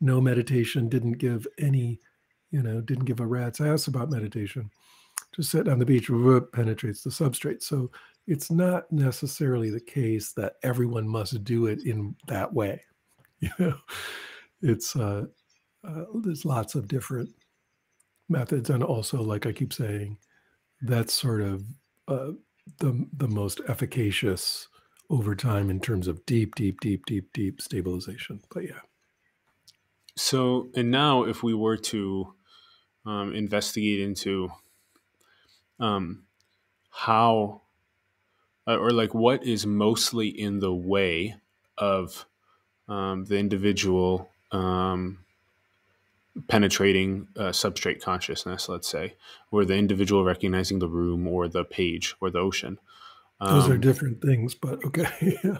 [0.00, 0.88] no meditation.
[0.88, 2.00] Didn't give any,
[2.50, 4.70] you know, didn't give a rat's ass about meditation.
[5.34, 6.08] Just sitting on the beach
[6.52, 7.62] penetrates the substrate.
[7.62, 7.90] So
[8.26, 12.82] it's not necessarily the case that everyone must do it in that way.
[13.40, 13.74] You know,
[14.62, 15.26] it's uh,
[15.86, 17.28] uh, there's lots of different
[18.28, 20.18] methods, and also, like I keep saying,
[20.80, 21.64] that's sort of
[22.06, 22.32] uh,
[22.78, 24.68] the the most efficacious
[25.10, 28.40] over time in terms of deep, deep, deep, deep, deep stabilization.
[28.52, 28.80] But yeah.
[30.16, 32.34] So, and now, if we were to
[33.06, 34.50] um, investigate into
[35.80, 36.24] um,
[36.90, 37.62] how
[38.66, 41.36] uh, or like what is mostly in the way
[41.78, 42.26] of
[42.88, 45.24] um, the individual um,
[46.48, 49.16] penetrating uh, substrate consciousness, let's say,
[49.50, 52.78] or the individual recognizing the room or the page or the ocean.
[53.40, 55.38] Um, Those are um, different things, but okay.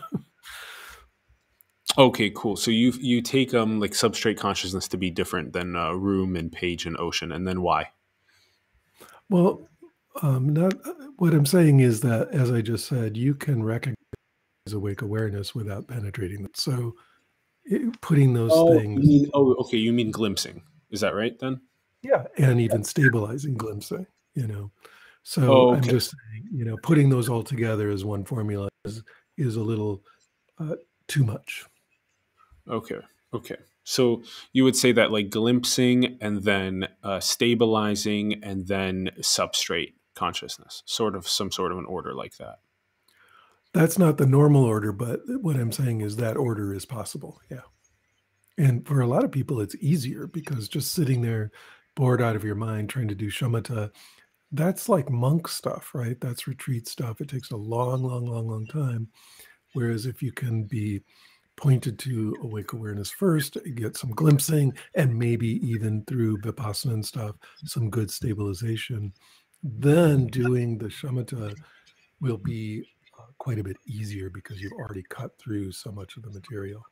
[1.98, 2.56] okay, cool.
[2.56, 6.50] So you you take um like substrate consciousness to be different than uh, room and
[6.50, 7.90] page and ocean, and then why?
[9.30, 9.68] Well,
[10.22, 10.74] um, not
[11.16, 13.94] what I'm saying is that, as I just said, you can recognize
[14.72, 16.56] awake awareness without penetrating it.
[16.56, 16.94] So,
[18.00, 19.00] putting those oh, things.
[19.04, 19.76] You mean, oh, okay.
[19.76, 20.62] You mean glimpsing?
[20.90, 21.60] Is that right then?
[22.02, 24.06] Yeah, and even stabilizing glimpsing.
[24.34, 24.70] You know,
[25.22, 25.76] so oh, okay.
[25.78, 29.02] I'm just saying, you know, putting those all together as one formula is
[29.36, 30.02] is a little
[30.58, 30.76] uh,
[31.06, 31.64] too much.
[32.68, 33.00] Okay.
[33.34, 33.56] Okay.
[33.84, 40.82] So you would say that like glimpsing and then uh, stabilizing and then substrate consciousness,
[40.86, 42.58] sort of some sort of an order like that.
[43.74, 47.40] That's not the normal order, but what I'm saying is that order is possible.
[47.50, 47.60] Yeah.
[48.56, 51.52] And for a lot of people, it's easier because just sitting there
[51.94, 53.90] bored out of your mind trying to do shamatha,
[54.52, 56.18] that's like monk stuff, right?
[56.20, 57.20] That's retreat stuff.
[57.20, 59.08] It takes a long, long, long, long time.
[59.74, 61.02] Whereas if you can be
[61.56, 67.36] pointed to awake awareness first, get some glimpsing, and maybe even through vipassana and stuff,
[67.64, 69.12] some good stabilization,
[69.62, 71.54] then doing the shamatha
[72.20, 72.84] will be
[73.38, 76.84] quite a bit easier because you've already cut through so much of the material.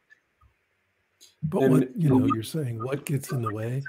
[1.42, 3.82] But and, what you know, you're saying what gets in the way?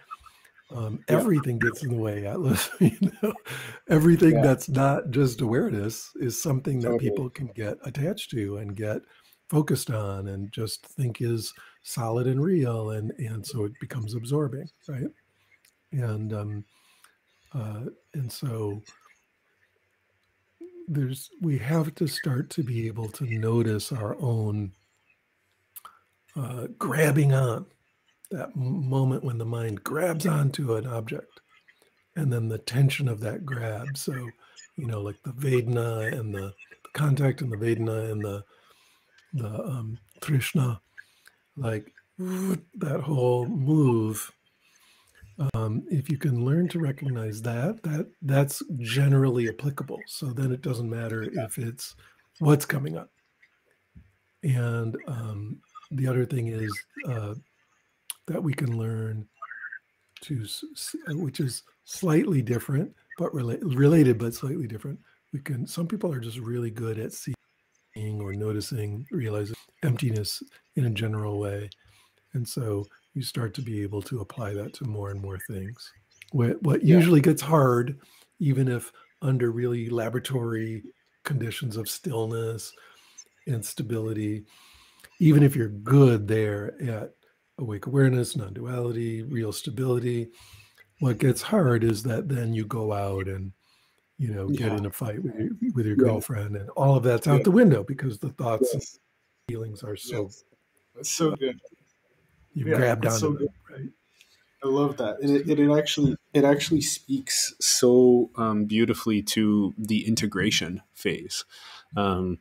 [0.73, 1.15] Um, yeah.
[1.15, 2.69] Everything gets in the way, Atlas.
[2.79, 3.33] you know,
[3.89, 4.41] everything yeah.
[4.41, 7.09] that's not just awareness is something that totally.
[7.09, 9.01] people can get attached to and get
[9.49, 11.53] focused on, and just think is
[11.83, 15.07] solid and real, and and so it becomes absorbing, right?
[15.93, 16.65] And um,
[17.53, 18.81] uh, and so
[20.87, 24.71] there's we have to start to be able to notice our own
[26.35, 27.65] uh, grabbing on
[28.31, 31.41] that moment when the mind grabs onto an object
[32.15, 33.97] and then the tension of that grab.
[33.97, 34.13] So
[34.77, 38.43] you know like the vedana and the, the contact and the vedana and the
[39.33, 40.79] the um, trishna
[41.57, 44.31] like that whole move
[45.53, 50.61] um, if you can learn to recognize that that that's generally applicable so then it
[50.61, 51.95] doesn't matter if it's
[52.39, 53.11] what's coming up
[54.43, 55.59] And um,
[55.91, 56.71] the other thing is
[57.07, 57.35] uh,
[58.27, 59.27] that we can learn
[60.21, 60.45] to,
[61.09, 64.99] which is slightly different, but rela- related, but slightly different.
[65.33, 70.43] We can, some people are just really good at seeing or noticing, realizing emptiness
[70.75, 71.69] in a general way.
[72.33, 72.85] And so
[73.17, 75.91] you start to be able to apply that to more and more things.
[76.31, 76.95] What, what yeah.
[76.95, 77.99] usually gets hard,
[78.39, 78.91] even if
[79.23, 80.83] under really laboratory
[81.23, 82.71] conditions of stillness
[83.47, 84.45] and stability,
[85.19, 87.13] even if you're good there at
[87.57, 90.29] awake awareness, non duality, real stability,
[90.99, 93.51] what gets hard is that then you go out and
[94.19, 94.77] you know get yeah.
[94.77, 96.03] in a fight with your, with your yeah.
[96.03, 98.73] girlfriend and all of that's out the window because the thoughts yes.
[98.73, 100.23] and feelings are so
[100.95, 101.09] yes.
[101.09, 101.59] so good
[102.57, 103.89] you grabbed onto so them, right
[104.63, 110.07] I love that, and it, it, actually it actually speaks so um, beautifully to the
[110.07, 111.45] integration phase,
[111.95, 112.39] um,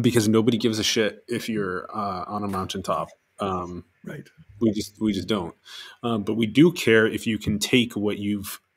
[0.00, 3.08] because nobody gives a shit if you're uh, on a mountaintop.
[3.38, 4.28] Um, right.
[4.60, 5.54] We just we just don't,
[6.02, 8.60] um, but we do care if you can take what you've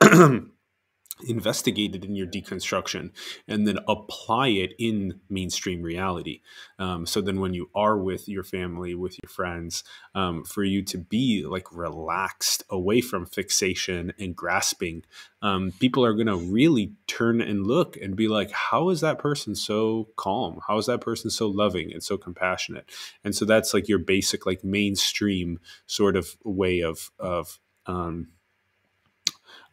[1.26, 3.10] investigated in your deconstruction
[3.48, 6.40] and then apply it in mainstream reality.
[6.78, 9.82] Um, so then when you are with your family, with your friends,
[10.14, 15.04] um, for you to be like relaxed away from fixation and grasping,
[15.42, 19.18] um, people are going to really turn and look and be like, how is that
[19.18, 20.60] person so calm?
[20.66, 22.90] How is that person so loving and so compassionate?
[23.24, 28.28] And so that's like your basic, like mainstream sort of way of, of, um,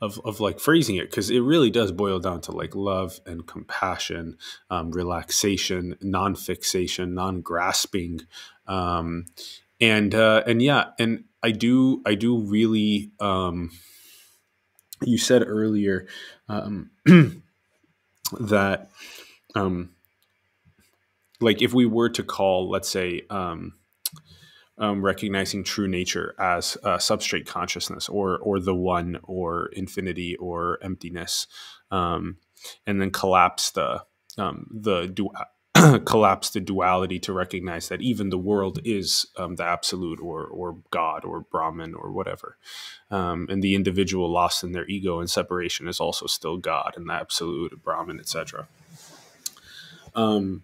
[0.04, 3.48] of, of like phrasing it because it really does boil down to like love and
[3.48, 4.38] compassion
[4.70, 8.20] um, relaxation non-fixation non-grasping
[8.68, 9.26] um,
[9.80, 13.72] and uh, and yeah and i do i do really um,
[15.02, 16.06] you said earlier
[16.50, 16.92] um,
[18.40, 18.90] that
[19.56, 19.92] um,
[21.40, 23.74] like if we were to call let's say um,
[24.78, 31.48] um, recognizing true nature as substrate consciousness or or the one or infinity or emptiness
[31.92, 32.38] um,
[32.86, 34.04] and then collapse the
[34.38, 35.14] um, the
[36.06, 40.78] collapse the duality to recognize that even the world is um, the absolute or or
[40.92, 42.58] God or Brahman or whatever.
[43.12, 47.10] Um, and the individual lost in their ego and separation is also still God and
[47.10, 48.68] the absolute Brahman etc
[50.16, 50.64] um,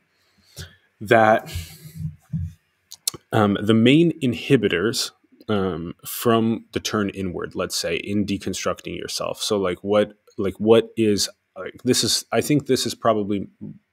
[1.01, 1.53] that
[3.31, 5.11] um, the main inhibitors
[5.47, 9.41] um, from the turn inward, let's say, in deconstructing yourself.
[9.41, 12.25] So, like, what, like, what is like this is?
[12.31, 13.47] I think this is probably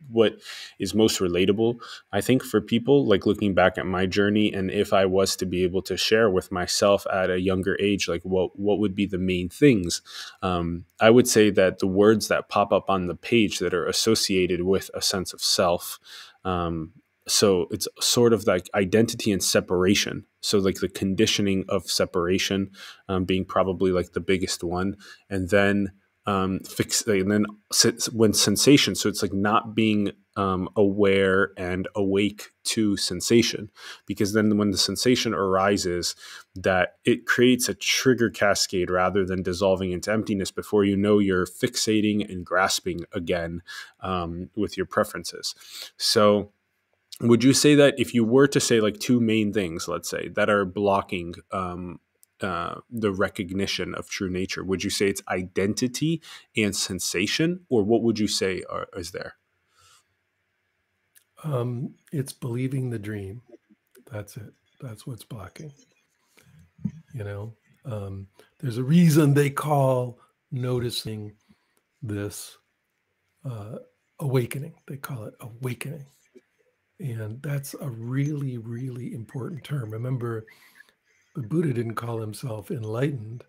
[0.08, 0.38] what
[0.78, 1.78] is most relatable.
[2.12, 5.46] I think for people like looking back at my journey, and if I was to
[5.46, 9.06] be able to share with myself at a younger age, like what what would be
[9.06, 10.02] the main things?
[10.42, 13.86] Um, I would say that the words that pop up on the page that are
[13.86, 15.98] associated with a sense of self
[16.44, 16.92] um,
[17.28, 20.26] so it's sort of like identity and separation.
[20.40, 22.70] So like the conditioning of separation
[23.08, 24.96] um, being probably like the biggest one.
[25.28, 25.92] And then
[26.26, 27.46] um, fix and then
[28.12, 33.70] when sensation so it's like not being um, aware and awake to sensation.
[34.06, 36.14] Because then when the sensation arises
[36.54, 41.46] that it creates a trigger cascade rather than dissolving into emptiness before you know you're
[41.46, 43.62] fixating and grasping again
[44.00, 45.54] um, with your preferences.
[45.96, 46.50] So
[47.20, 50.28] would you say that if you were to say like two main things let's say
[50.28, 51.98] that are blocking um,
[52.42, 56.20] uh, the recognition of true nature would you say it's identity
[56.56, 59.36] and sensation or what would you say are, is there?
[61.44, 63.42] Um, it's believing the dream.
[64.10, 64.52] That's it.
[64.80, 65.72] That's what's blocking
[67.16, 67.54] you know?
[67.84, 68.28] Um,
[68.60, 70.18] there's a reason they call
[70.50, 71.32] noticing
[72.02, 72.58] this
[73.44, 73.76] uh,
[74.20, 74.74] awakening.
[74.86, 76.06] They call it awakening
[77.00, 79.90] and that's a really, really important term.
[79.90, 80.46] Remember,
[81.34, 83.44] the Buddha didn't call himself enlightened,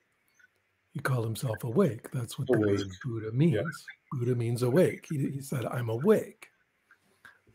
[0.94, 2.10] he called himself awake.
[2.12, 3.86] That's what the word Buddha means.
[4.12, 5.06] Buddha means awake.
[5.10, 6.48] He, he said, I'm awake.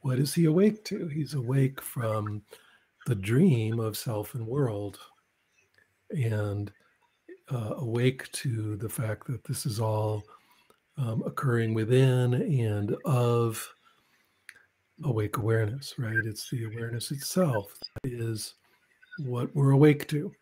[0.02, 1.08] What is he awake to?
[1.08, 2.42] He's awake from
[3.06, 4.98] the dream of self and world
[6.10, 6.70] and
[7.50, 10.22] uh, awake to the fact that this is all
[10.96, 13.68] um, occurring within and of
[15.04, 16.16] awake awareness, right?
[16.24, 17.72] It's the awareness itself
[18.04, 18.54] is
[19.18, 20.32] what we're awake to.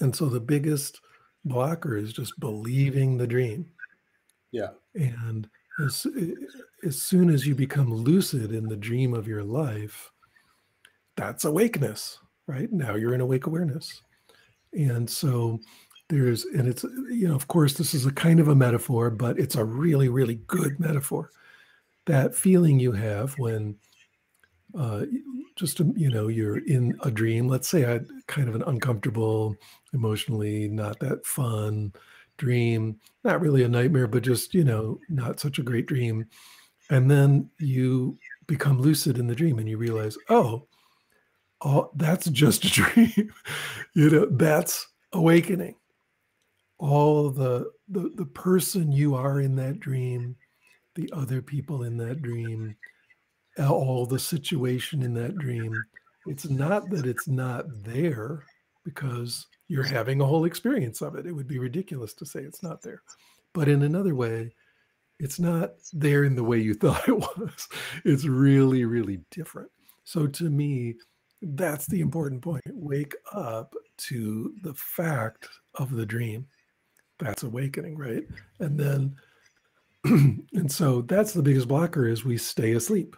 [0.00, 1.00] And so the biggest
[1.44, 3.66] blocker is just believing the dream.
[4.52, 4.70] Yeah.
[4.94, 5.48] And
[5.84, 6.06] as,
[6.84, 10.10] as soon as you become lucid in the dream of your life,
[11.16, 12.70] that's awakeness, right?
[12.72, 14.02] Now you're in awake awareness.
[14.72, 15.60] And so
[16.08, 19.38] there's, and it's, you know, of course, this is a kind of a metaphor, but
[19.38, 21.30] it's a really, really good metaphor
[22.08, 23.76] that feeling you have when
[24.78, 25.04] uh,
[25.56, 29.54] just um, you know you're in a dream let's say i kind of an uncomfortable
[29.94, 31.92] emotionally not that fun
[32.36, 36.26] dream not really a nightmare but just you know not such a great dream
[36.90, 40.66] and then you become lucid in the dream and you realize oh
[41.60, 43.32] all that's just a dream.
[43.94, 45.76] You know that's awakening.
[46.78, 50.36] All the, the the person you are in that dream
[50.98, 52.74] the other people in that dream
[53.66, 55.72] all the situation in that dream.
[56.26, 58.44] It's not that it's not there
[58.84, 61.26] because you're having a whole experience of it.
[61.26, 63.02] It would be ridiculous to say it's not there.
[63.52, 64.52] But in another way,
[65.18, 67.68] it's not there in the way you thought it was.
[68.04, 69.70] It's really, really different.
[70.04, 70.94] So to me,
[71.42, 72.62] that's the important point.
[72.72, 73.74] Wake up
[74.08, 76.46] to the fact of the dream.
[77.18, 78.24] That's awakening, right?
[78.60, 79.16] And then,
[80.04, 83.16] and so that's the biggest blocker is we stay asleep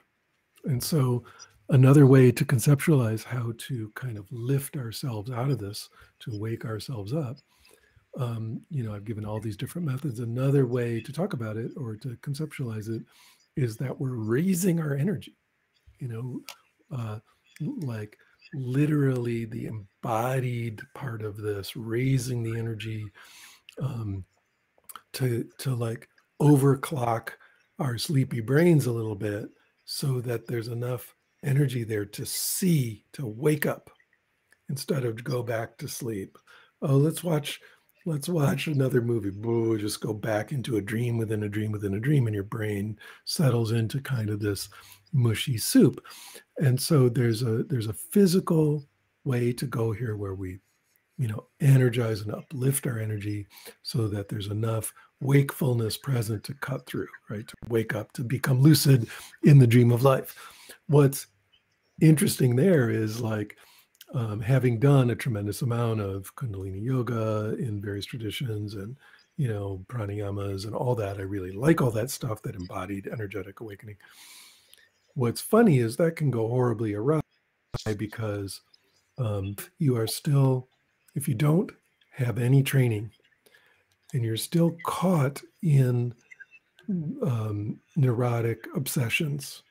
[0.65, 1.25] and so,
[1.69, 5.89] another way to conceptualize how to kind of lift ourselves out of this,
[6.21, 7.39] to wake ourselves up,
[8.19, 10.19] um, you know, I've given all these different methods.
[10.19, 13.03] Another way to talk about it or to conceptualize it
[13.57, 15.37] is that we're raising our energy,
[15.99, 16.41] you know,
[16.97, 17.21] uh,
[17.61, 18.17] like
[18.53, 23.05] literally the embodied part of this, raising the energy
[23.81, 24.25] um,
[25.13, 26.09] to to like
[26.41, 27.31] overclock
[27.79, 29.49] our sleepy brains a little bit
[29.85, 31.15] so that there's enough
[31.45, 33.91] energy there to see, to wake up
[34.69, 36.39] instead of go back to sleep.
[36.83, 37.61] Oh, let's watch
[38.07, 39.31] let's watch another movie.
[39.31, 42.45] Boo, just go back into a dream within a dream within a dream, and your
[42.45, 44.69] brain settles into kind of this
[45.13, 46.05] mushy soup.
[46.59, 48.87] And so there's a there's a physical
[49.25, 50.59] way to go here where we,
[51.19, 53.47] you know, energize and uplift our energy
[53.83, 57.47] so that there's enough wakefulness present to cut through, right?
[57.47, 59.09] To wake up, to become lucid
[59.43, 60.35] in the dream of life.
[60.87, 61.27] What's
[62.01, 63.57] interesting there is like
[64.15, 68.97] um, having done a tremendous amount of Kundalini yoga in various traditions and,
[69.37, 71.19] you know, pranayamas and all that.
[71.19, 73.97] I really like all that stuff that embodied energetic awakening.
[75.15, 77.21] What's funny is that can go horribly awry
[77.97, 78.63] because
[79.19, 80.69] um, you are still,
[81.15, 81.71] if you don't
[82.13, 83.11] have any training
[84.13, 86.15] and you're still caught in
[87.23, 89.63] um, neurotic obsessions.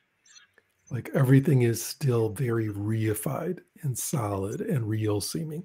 [0.90, 5.64] Like everything is still very reified and solid and real seeming.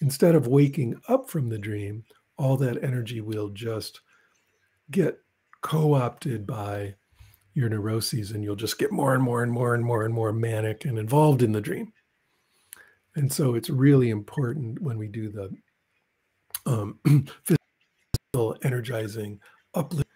[0.00, 2.04] Instead of waking up from the dream,
[2.36, 4.00] all that energy will just
[4.90, 5.18] get
[5.62, 6.94] co opted by
[7.54, 10.32] your neuroses, and you'll just get more and more and more and more and more
[10.32, 11.90] manic and involved in the dream.
[13.14, 15.50] And so it's really important when we do the
[16.66, 16.98] um,
[18.62, 19.40] energizing,
[19.74, 20.06] uplifting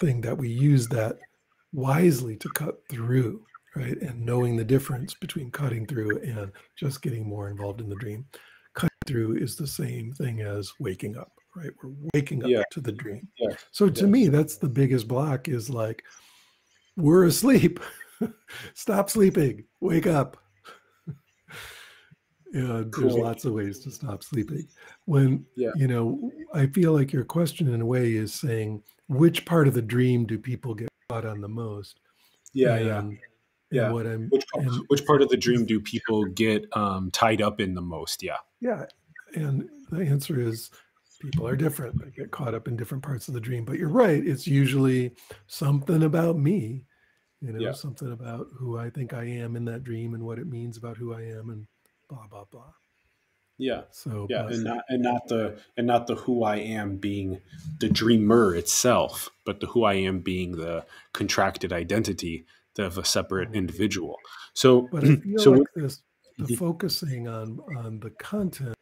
[0.00, 1.18] thing that we use that
[1.72, 3.44] wisely to cut through,
[3.76, 4.00] right?
[4.00, 8.26] And knowing the difference between cutting through and just getting more involved in the dream.
[8.74, 11.70] Cutting through is the same thing as waking up, right?
[11.82, 12.62] We're waking up yeah.
[12.72, 13.28] to the dream.
[13.38, 13.54] Yeah.
[13.70, 16.02] So to me, that's the biggest block is like,
[16.96, 17.78] we're asleep.
[18.74, 19.64] Stop sleeping.
[19.80, 20.38] Wake up.
[22.52, 23.08] Yeah, cool.
[23.08, 24.66] there's lots of ways to stop sleeping.
[25.04, 25.70] When yeah.
[25.76, 29.74] you know, I feel like your question in a way is saying which part of
[29.74, 32.00] the dream do people get caught on the most?
[32.52, 33.12] Yeah, and,
[33.70, 33.92] yeah, yeah.
[33.92, 37.60] What I'm which, and, which part of the dream do people get um, tied up
[37.60, 38.22] in the most?
[38.22, 38.86] Yeah, yeah,
[39.34, 40.70] and the answer is
[41.20, 42.02] people are different.
[42.02, 43.64] They get caught up in different parts of the dream.
[43.64, 45.12] But you're right; it's usually
[45.46, 46.82] something about me.
[47.40, 47.72] You know, yeah.
[47.72, 50.96] something about who I think I am in that dream and what it means about
[50.96, 51.66] who I am and
[52.10, 52.72] blah blah blah.
[53.58, 53.82] Yeah.
[53.90, 57.40] So yeah, and not and not the and not the who I am being
[57.78, 62.46] the dreamer itself, but the who I am being the contracted identity
[62.78, 64.16] of a separate individual.
[64.54, 66.02] So, but I feel so like this
[66.38, 66.54] the mm-hmm.
[66.54, 68.76] focusing on on the content,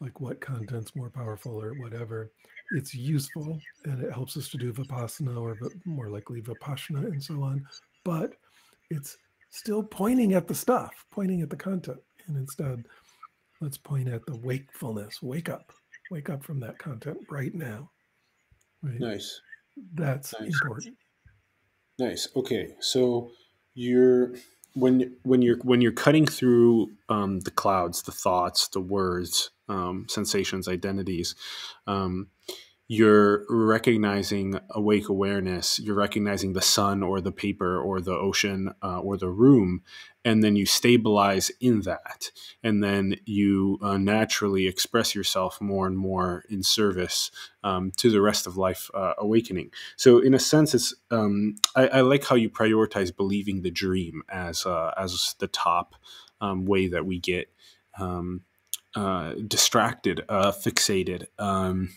[0.00, 2.32] like what content's more powerful or whatever,
[2.72, 7.42] it's useful and it helps us to do vipassana or more likely vipassana and so
[7.42, 7.62] on.
[8.04, 8.34] But
[8.90, 9.18] it's
[9.50, 11.98] still pointing at the stuff, pointing at the content.
[12.28, 12.84] And instead,
[13.60, 15.22] let's point at the wakefulness.
[15.22, 15.72] Wake up.
[16.10, 17.90] Wake up from that content right now.
[18.82, 19.00] Right?
[19.00, 19.40] Nice.
[19.94, 20.48] That's nice.
[20.48, 20.96] important.
[21.98, 22.28] Nice.
[22.36, 22.74] Okay.
[22.80, 23.30] So
[23.74, 24.34] you're
[24.74, 30.06] when when you're when you're cutting through um, the clouds, the thoughts, the words, um,
[30.08, 31.34] sensations, identities.
[31.86, 32.28] Um,
[32.88, 38.98] you're recognizing awake awareness you're recognizing the sun or the paper or the ocean uh,
[39.00, 39.82] or the room
[40.28, 42.30] and then you stabilize in that.
[42.62, 47.30] And then you uh, naturally express yourself more and more in service
[47.64, 49.70] um, to the rest of life uh, awakening.
[49.96, 54.22] So in a sense it's um, I, I, like how you prioritize believing the dream
[54.28, 55.94] as uh, as the top
[56.40, 57.50] um, way that we get
[57.98, 58.42] um,
[58.94, 61.90] uh, distracted uh, fixated um,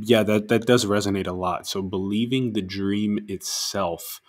[0.00, 1.66] yeah, that that does resonate a lot.
[1.66, 4.20] So believing the dream itself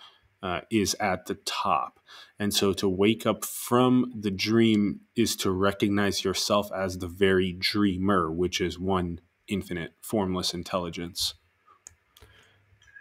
[0.42, 2.00] uh, is at the top,
[2.38, 7.52] and so to wake up from the dream is to recognize yourself as the very
[7.52, 11.34] dreamer, which is one infinite formless intelligence.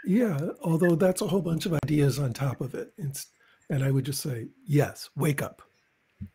[0.05, 2.93] Yeah, although that's a whole bunch of ideas on top of it.
[2.97, 3.27] It's,
[3.69, 5.61] and I would just say, yes, wake up,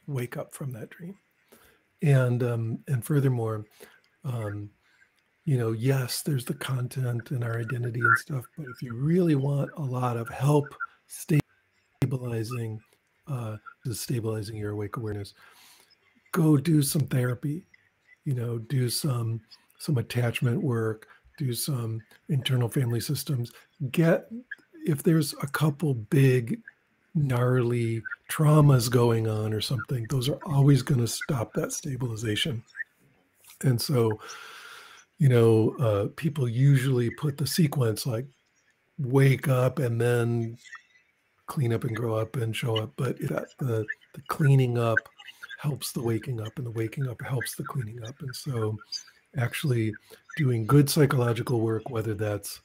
[0.07, 1.17] wake up from that dream,
[2.03, 3.65] and um, and furthermore.
[4.25, 4.71] Um,
[5.45, 9.35] you know, yes, there's the content and our identity and stuff, but if you really
[9.35, 10.67] want a lot of help
[11.09, 12.81] stabilizing,
[13.27, 13.57] uh,
[13.91, 15.35] stabilizing your awake awareness,
[16.33, 17.67] go do some therapy.
[18.25, 19.41] You know, do some
[19.79, 23.53] some attachment work, do some internal family systems.
[23.91, 24.29] Get
[24.87, 26.61] if there's a couple big
[27.15, 32.63] gnarly traumas going on or something, those are always going to stop that stabilization.
[33.63, 34.21] And so
[35.23, 38.27] you know, uh, people usually put the sequence like
[38.99, 40.59] wake up and then
[41.47, 42.93] clean up and grow up and show up.
[42.97, 43.29] But it,
[43.61, 44.99] the, the cleaning up
[45.61, 48.17] helps the waking up, and the waking up helps the cleaning up.
[48.21, 48.77] And so,
[49.37, 49.95] actually,
[50.37, 52.61] doing good psychological work, whether that's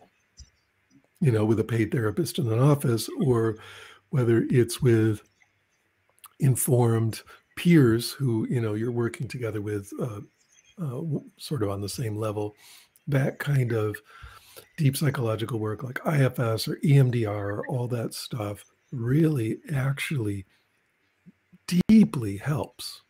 [1.21, 3.59] you know with a paid therapist in an office or
[4.09, 5.21] whether it's with
[6.39, 7.21] informed
[7.55, 10.21] peers who you know you're working together with uh,
[10.82, 11.01] uh,
[11.38, 12.55] sort of on the same level.
[13.07, 13.95] That kind of
[14.78, 20.45] deep psychological work, like IFS or EMDR, all that stuff, really actually
[21.88, 23.01] deeply helps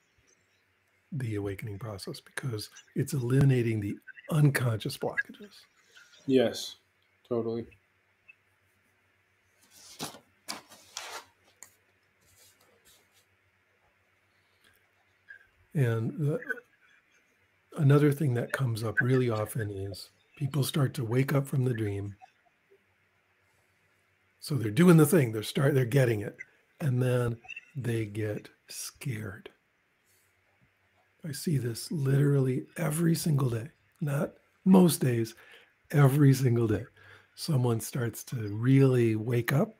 [1.12, 3.96] the awakening process because it's eliminating the
[4.32, 5.54] unconscious blockages.
[6.26, 6.78] Yes,
[7.28, 7.66] totally.
[15.74, 16.40] And the,
[17.78, 21.74] another thing that comes up really often is people start to wake up from the
[21.74, 22.16] dream.
[24.40, 26.38] So they're doing the thing, they're start they're getting it,
[26.80, 27.38] and then
[27.76, 29.50] they get scared.
[31.28, 33.70] I see this literally every single day,
[34.00, 34.34] not
[34.66, 35.36] most days,
[35.92, 36.86] every single day.
[37.36, 39.78] Someone starts to really wake up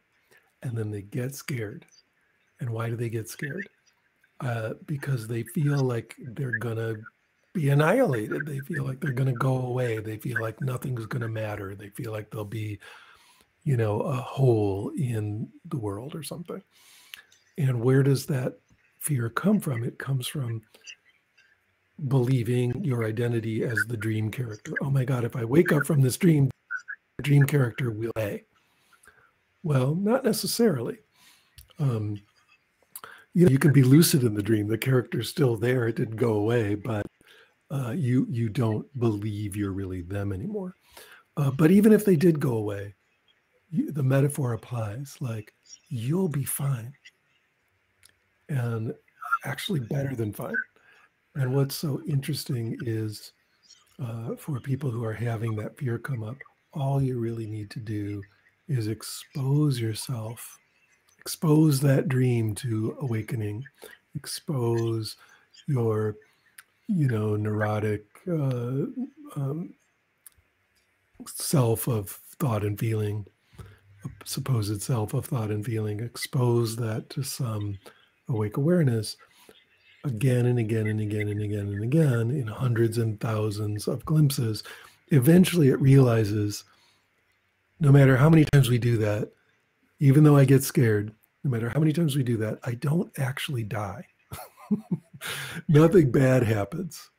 [0.64, 1.86] and then they get scared.
[2.60, 3.70] And why do they get scared?
[4.40, 6.98] Uh, because they feel like they're going to
[7.58, 8.46] be annihilated.
[8.46, 9.98] They feel like they're going to go away.
[9.98, 11.74] They feel like nothing's going to matter.
[11.74, 12.80] They feel like they'll be,
[13.64, 16.62] you know, a hole in the world or something.
[17.58, 18.60] And where does that
[19.00, 19.84] fear come from?
[19.84, 20.62] It comes from
[22.08, 24.74] believing your identity as the dream character.
[24.84, 26.52] Oh my God, if I wake up from this dream,
[27.18, 28.44] the dream character will A.
[29.64, 31.00] Well, not necessarily.
[31.80, 32.22] Um,
[33.34, 34.68] you know, you can be lucid in the dream.
[34.68, 35.88] The character's still there.
[35.88, 37.08] It didn't go away, but
[37.72, 40.76] uh, you you don't believe you're really them anymore.
[41.36, 42.96] Uh, but even if they did go away,
[43.70, 45.18] you, the metaphor applies.
[45.20, 45.54] Like
[45.90, 46.94] you'll be fine,
[48.50, 48.94] and
[49.46, 50.56] actually better than fine.
[51.36, 53.34] And what's so interesting is
[54.02, 56.38] uh, for people who are having that fear come up,
[56.74, 58.24] all you really need to do
[58.68, 60.58] is expose yourself,
[61.20, 63.64] expose that dream to awakening,
[64.16, 65.18] expose
[65.68, 66.16] your
[66.88, 68.86] you know, neurotic uh,
[69.36, 69.74] um,
[71.26, 72.10] self of
[72.40, 73.26] thought and feeling,
[74.26, 77.78] supposed self of thought and feeling, expose that to some
[78.30, 79.18] awake awareness
[80.04, 84.64] again and again and again and again and again in hundreds and thousands of glimpses.
[85.10, 86.64] Eventually, it realizes
[87.80, 89.32] no matter how many times we do that,
[90.00, 91.14] even though I get scared,
[91.44, 94.06] no matter how many times we do that, I don't actually die.
[95.68, 97.10] nothing bad happens.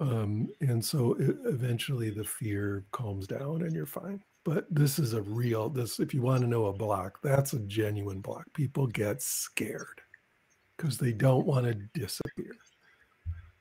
[0.00, 4.22] Um, and so it, eventually the fear calms down and you're fine.
[4.44, 7.58] But this is a real, this, if you want to know a block, that's a
[7.60, 8.44] genuine block.
[8.54, 10.00] People get scared
[10.76, 12.56] because they don't want to disappear.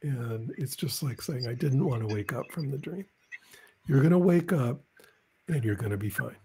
[0.01, 3.05] And it's just like saying, I didn't want to wake up from the dream.
[3.87, 4.81] You're going to wake up
[5.49, 6.37] and you're going to be fine.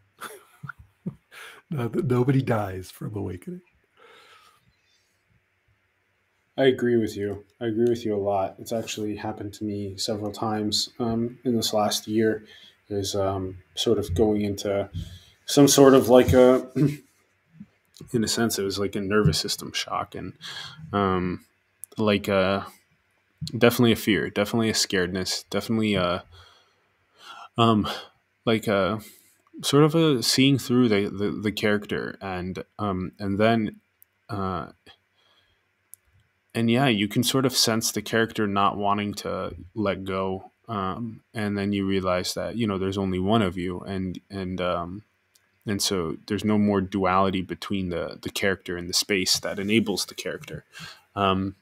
[1.70, 3.60] Nobody dies from awakening.
[6.56, 7.44] I agree with you.
[7.60, 8.54] I agree with you a lot.
[8.58, 12.44] It's actually happened to me several times um, in this last year.
[12.90, 14.88] Is um, sort of going into
[15.46, 16.68] some sort of like a,
[18.12, 20.34] in a sense, it was like a nervous system shock and
[20.92, 21.44] um,
[21.96, 22.66] like a
[23.56, 26.24] definitely a fear, definitely a scaredness, definitely a
[27.56, 27.88] um,
[28.44, 29.00] like a
[29.62, 33.80] sort of a seeing through the the, the character and um, and then.
[34.28, 34.68] Uh,
[36.54, 41.20] and yeah, you can sort of sense the character not wanting to let go, um,
[41.34, 45.02] and then you realize that you know there's only one of you, and and um,
[45.66, 50.06] and so there's no more duality between the the character and the space that enables
[50.06, 50.64] the character,
[51.16, 51.56] um,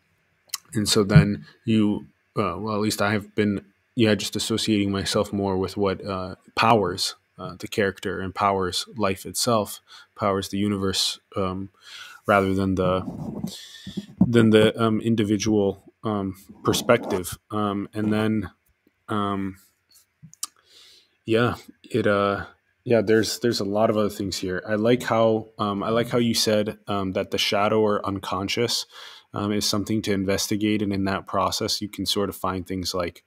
[0.75, 3.65] and so then you, uh, well, at least I have been,
[3.95, 9.27] yeah, just associating myself more with what uh, powers uh, the character and powers life
[9.27, 9.81] itself,
[10.15, 11.71] powers the universe, um,
[12.27, 13.05] rather than the
[14.27, 17.39] than the um, individual um, perspective.
[17.51, 18.51] Um, and then,
[19.09, 19.57] um,
[21.25, 22.47] yeah, it uh,
[22.85, 24.63] yeah, there's there's a lot of other things here.
[24.69, 28.87] I like how um, I like how you said um, that the shadow or unconscious
[29.35, 32.95] um, is something to investigate, and in that process, you can sort of find things
[32.95, 33.23] like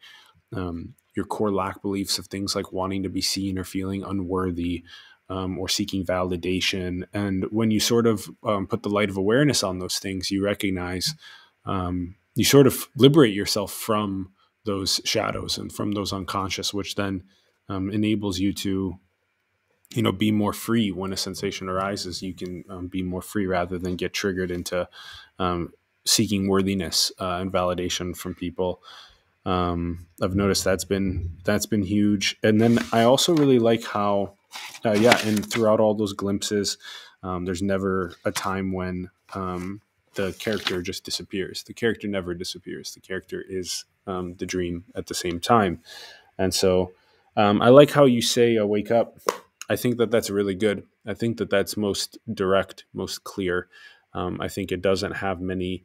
[0.54, 4.84] um, your core lack beliefs of things like wanting to be seen or feeling unworthy,
[5.30, 7.04] um, or seeking validation.
[7.14, 10.44] And when you sort of um, put the light of awareness on those things, you
[10.44, 11.16] recognize,
[11.66, 14.32] um, you sort of liberate yourself from
[14.66, 17.24] those shadows and from those unconscious, which then
[17.70, 19.00] um, enables you to,
[19.94, 22.22] you know, be more free when a sensation arises.
[22.22, 24.88] You can um, be more free rather than get triggered into
[25.40, 25.74] um,
[26.06, 28.82] seeking worthiness uh, and validation from people.
[29.46, 34.35] Um, I've noticed that's been that's been huge, and then I also really like how
[34.86, 36.78] uh, yeah, and throughout all those glimpses,
[37.24, 39.82] um, there's never a time when um,
[40.14, 41.64] the character just disappears.
[41.64, 42.94] The character never disappears.
[42.94, 45.82] The character is um, the dream at the same time,
[46.38, 46.92] and so
[47.36, 49.18] um, I like how you say uh, "wake up."
[49.68, 50.84] I think that that's really good.
[51.08, 53.68] I think that that's most direct, most clear.
[54.14, 55.84] Um, I think it doesn't have many.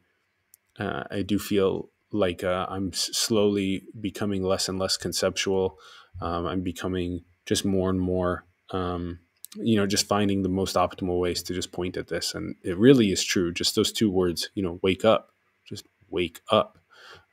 [0.79, 5.79] Uh, I do feel like uh, I'm slowly becoming less and less conceptual.
[6.21, 9.19] Um, I'm becoming just more and more um,
[9.55, 12.33] you know, just finding the most optimal ways to just point at this.
[12.33, 13.51] And it really is true.
[13.53, 15.31] Just those two words, you know, wake up,
[15.65, 16.77] just wake up.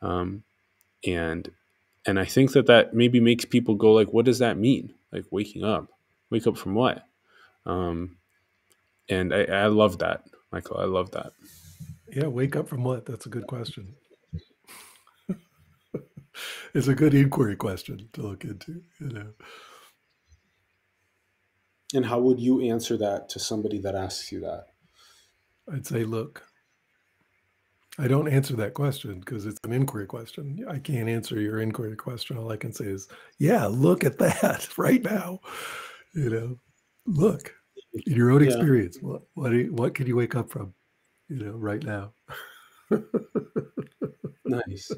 [0.02, 0.42] Um,
[1.06, 1.50] and,
[2.06, 4.94] and I think that that maybe makes people go like, what does that mean?
[5.12, 5.88] Like waking up,
[6.30, 7.04] wake up from what?
[7.66, 8.16] Um,
[9.08, 10.78] and I, I love that, Michael.
[10.78, 11.32] I love that.
[12.12, 12.26] Yeah.
[12.26, 13.06] Wake up from what?
[13.06, 13.94] That's a good question.
[16.74, 19.28] it's a good inquiry question to look into, you know.
[21.94, 24.66] And how would you answer that to somebody that asks you that?
[25.72, 26.44] I'd say, look,
[27.98, 30.64] I don't answer that question because it's an inquiry question.
[30.68, 32.38] I can't answer your inquiry question.
[32.38, 33.08] All I can say is,
[33.38, 35.40] yeah, look at that right now.
[36.14, 36.58] You know,
[37.06, 37.54] look
[38.06, 38.48] in your own yeah.
[38.48, 38.98] experience.
[39.00, 40.74] What what you, what could you wake up from?
[41.28, 42.12] You know, right now.
[44.44, 44.90] nice.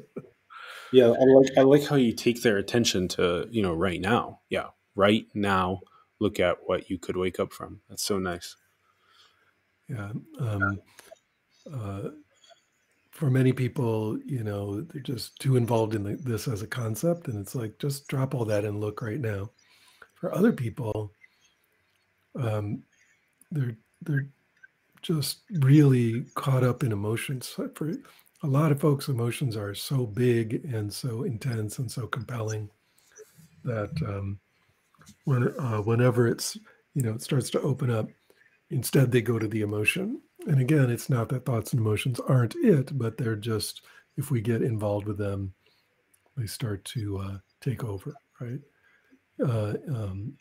[0.91, 4.41] Yeah, I like I like how you take their attention to you know right now.
[4.49, 5.81] Yeah, right now
[6.21, 7.81] look at what you could wake up from.
[7.89, 8.55] That's so nice.
[9.89, 10.11] Yeah.
[10.39, 10.79] Um,
[11.73, 12.01] uh,
[13.11, 17.27] for many people, you know, they're just too involved in the, this as a concept,
[17.27, 19.49] and it's like just drop all that and look right now.
[20.15, 21.11] For other people,
[22.35, 22.83] um,
[23.51, 24.27] they're they're
[25.01, 27.47] just really caught up in emotions.
[27.75, 27.91] For
[28.43, 32.69] a lot of folks, emotions are so big and so intense and so compelling
[33.63, 34.39] that um,
[35.25, 36.57] when uh, whenever it's
[36.93, 38.07] you know it starts to open up
[38.69, 40.21] instead they go to the emotion.
[40.47, 43.81] And again it's not that thoughts and emotions aren't it but they're just
[44.17, 45.53] if we get involved with them
[46.35, 48.59] they start to uh, take over right?
[49.43, 50.33] Uh, um,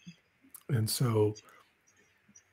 [0.70, 1.34] and so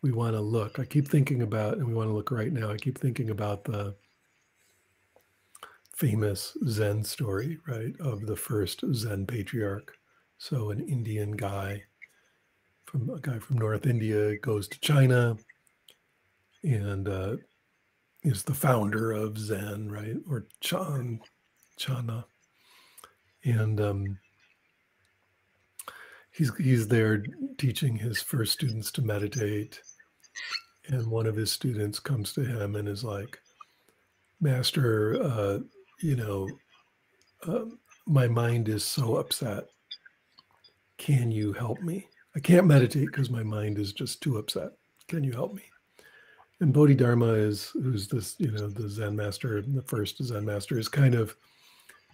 [0.01, 0.79] we want to look.
[0.79, 3.63] I keep thinking about and we want to look right now i keep thinking about
[3.63, 3.95] the
[5.95, 9.93] famous zen story right of the first zen patriarch.
[10.37, 11.83] So an indian guy
[12.87, 15.35] from a guy from North India goes to China
[16.63, 17.35] and uh,
[18.23, 20.15] is the founder of Zen, right?
[20.29, 21.19] Or Chan,
[21.77, 22.23] Chana.
[23.43, 24.17] And um,
[26.31, 27.23] he's he's there
[27.57, 29.81] teaching his first students to meditate.
[30.87, 33.37] And one of his students comes to him and is like,
[34.39, 35.59] Master, uh,
[36.01, 36.47] you know,
[37.45, 37.65] uh,
[38.05, 39.65] my mind is so upset.
[40.97, 42.07] Can you help me?
[42.37, 44.69] I can't meditate because my mind is just too upset.
[45.09, 45.63] Can you help me?
[46.59, 50.87] and Bodhidharma is who's this, you know, the Zen master, the first Zen master is
[50.87, 51.35] kind of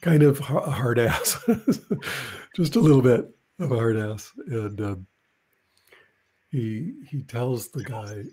[0.01, 1.37] kind of a hard ass,
[2.55, 4.31] just a little bit of a hard ass.
[4.47, 5.07] And um,
[6.51, 8.23] he he tells the guy,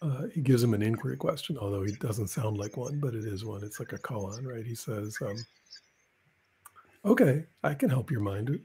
[0.00, 3.26] uh, he gives him an inquiry question, although he doesn't sound like one, but it
[3.26, 3.62] is one.
[3.62, 4.64] It's like a koan, right?
[4.64, 5.36] He says, um,
[7.04, 8.58] "Okay, I can help your mind,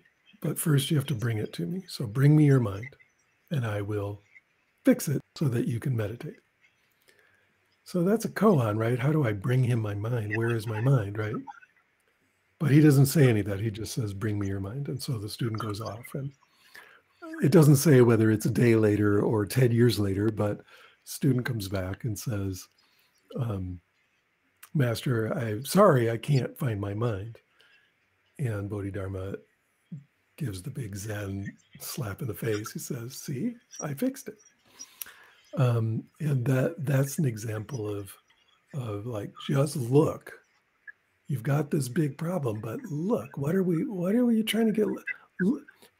[0.45, 1.83] but first you have to bring it to me.
[1.87, 2.95] So bring me your mind,
[3.51, 4.21] and I will
[4.83, 6.39] fix it so that you can meditate."
[7.85, 8.97] So that's a koan, right?
[8.97, 10.35] How do I bring him my mind?
[10.35, 11.35] Where is my mind, right?
[12.59, 13.59] But he doesn't say any of that.
[13.59, 14.87] He just says, bring me your mind.
[14.87, 16.05] And so the student goes off.
[16.15, 16.31] And
[17.43, 20.61] it doesn't say whether it's a day later or 10 years later, but
[21.03, 22.67] student comes back and says,
[23.39, 23.79] um,
[24.73, 27.37] Master, I'm sorry, I can't find my mind.
[28.39, 29.35] And Bodhidharma
[30.37, 31.45] gives the big Zen
[31.79, 32.71] slap in the face.
[32.71, 34.39] He says, See, I fixed it.
[35.57, 38.13] Um, and that that's an example of
[38.73, 40.33] of like just look
[41.27, 44.71] you've got this big problem but look what are we what are we trying to
[44.71, 44.87] get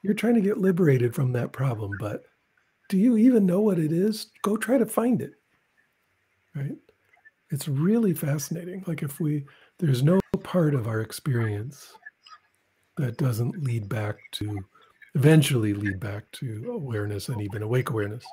[0.02, 2.24] you're trying to get liberated from that problem but
[2.90, 5.34] do you even know what it is go try to find it
[6.56, 6.76] right
[7.52, 9.46] it's really fascinating like if we
[9.80, 11.94] there's no part of our experience
[12.98, 14.64] that doesn't lead back to
[15.16, 18.26] eventually lead back to awareness and even awake awareness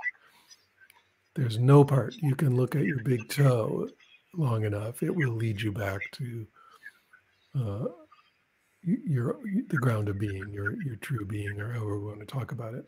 [1.35, 3.89] there's no part you can look at your big toe
[4.35, 6.47] long enough it will lead you back to
[7.59, 7.85] uh,
[8.83, 9.39] your
[9.69, 12.75] the ground of being, your your true being, or however we want to talk about
[12.75, 12.85] it.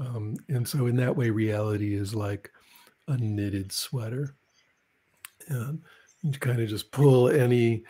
[0.00, 2.50] Um, and so, in that way, reality is like
[3.08, 4.34] a knitted sweater,
[5.48, 5.80] and
[6.22, 7.84] you kind of just pull any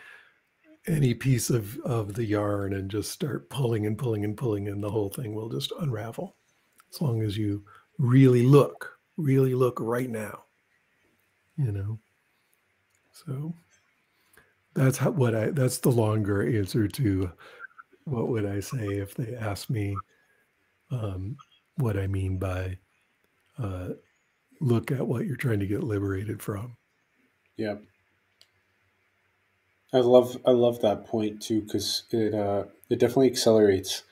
[0.87, 4.83] any piece of of the yarn and just start pulling and pulling and pulling, and
[4.83, 6.35] the whole thing will just unravel.
[6.93, 7.63] As long as you
[7.97, 10.43] really look, really look right now,
[11.57, 11.99] you know.
[13.11, 13.53] So
[14.73, 15.51] that's how, what I.
[15.51, 17.31] That's the longer answer to
[18.05, 19.95] what would I say if they asked me
[20.89, 21.37] um,
[21.75, 22.77] what I mean by
[23.57, 23.89] uh,
[24.59, 26.75] look at what you're trying to get liberated from.
[27.57, 27.75] Yeah.
[29.93, 34.03] I love I love that point too because it uh, it definitely accelerates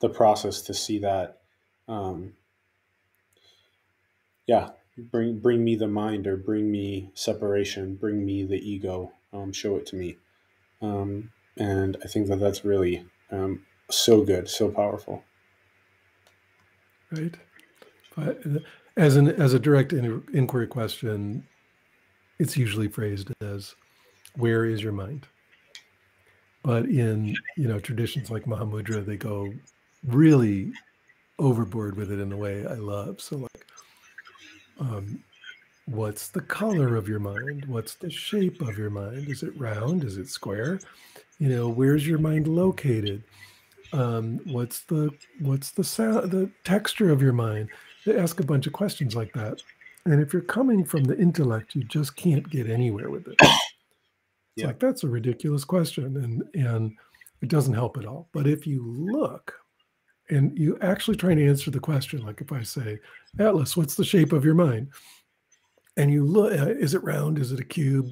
[0.00, 1.40] the process to see that
[1.88, 2.34] um,
[4.46, 9.52] yeah bring bring me the mind or bring me separation bring me the ego um,
[9.52, 10.16] show it to me.
[10.82, 15.24] Um, and I think that that's really um, so good, so powerful.
[17.10, 17.34] Right.
[18.14, 18.42] But
[18.96, 21.46] as an as a direct inquiry question,
[22.38, 23.74] it's usually phrased as,
[24.36, 25.26] "Where is your mind?"
[26.62, 29.52] But in you know traditions like Mahamudra, they go
[30.04, 30.72] really
[31.38, 33.20] overboard with it in a way I love.
[33.20, 33.66] So like,
[34.80, 35.22] um,
[35.86, 37.66] what's the color of your mind?
[37.66, 39.28] What's the shape of your mind?
[39.28, 40.02] Is it round?
[40.02, 40.80] Is it square?
[41.38, 43.22] You know where's your mind located?
[43.92, 47.68] Um, what's the what's the sound the texture of your mind?
[48.04, 49.62] They ask a bunch of questions like that.
[50.04, 53.36] And if you're coming from the intellect you just can't get anywhere with it
[54.56, 54.68] it's yeah.
[54.68, 56.92] like that's a ridiculous question and and
[57.42, 58.30] it doesn't help at all.
[58.32, 59.54] But if you look
[60.30, 62.98] and you actually try to answer the question like if i say
[63.38, 64.88] atlas what's the shape of your mind?
[65.98, 67.38] And you look uh, is it round?
[67.38, 68.06] Is it a cube?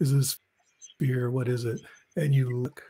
[0.00, 0.36] Is this
[0.80, 1.30] sphere?
[1.30, 1.80] What is it?
[2.16, 2.82] And you look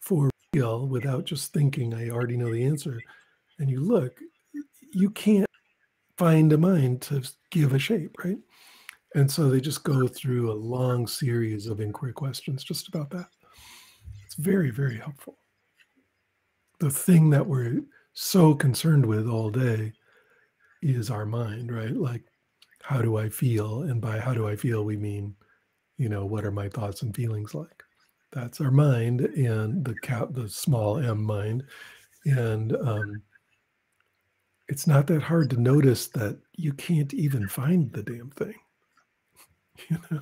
[0.00, 3.00] for real without just thinking i already know the answer.
[3.58, 4.20] And you look
[4.92, 5.50] you can't
[6.16, 8.38] find a mind to give a shape right
[9.14, 13.28] and so they just go through a long series of inquiry questions just about that
[14.24, 15.38] it's very very helpful
[16.80, 17.80] the thing that we're
[18.12, 19.92] so concerned with all day
[20.82, 22.22] is our mind right like
[22.86, 23.82] how do I feel?
[23.82, 25.34] And by how do I feel, we mean,
[25.96, 27.82] you know, what are my thoughts and feelings like?
[28.30, 31.64] That's our mind and the cap, the small m mind.
[32.26, 33.22] And um,
[34.68, 38.54] it's not that hard to notice that you can't even find the damn thing.
[39.90, 40.20] You know,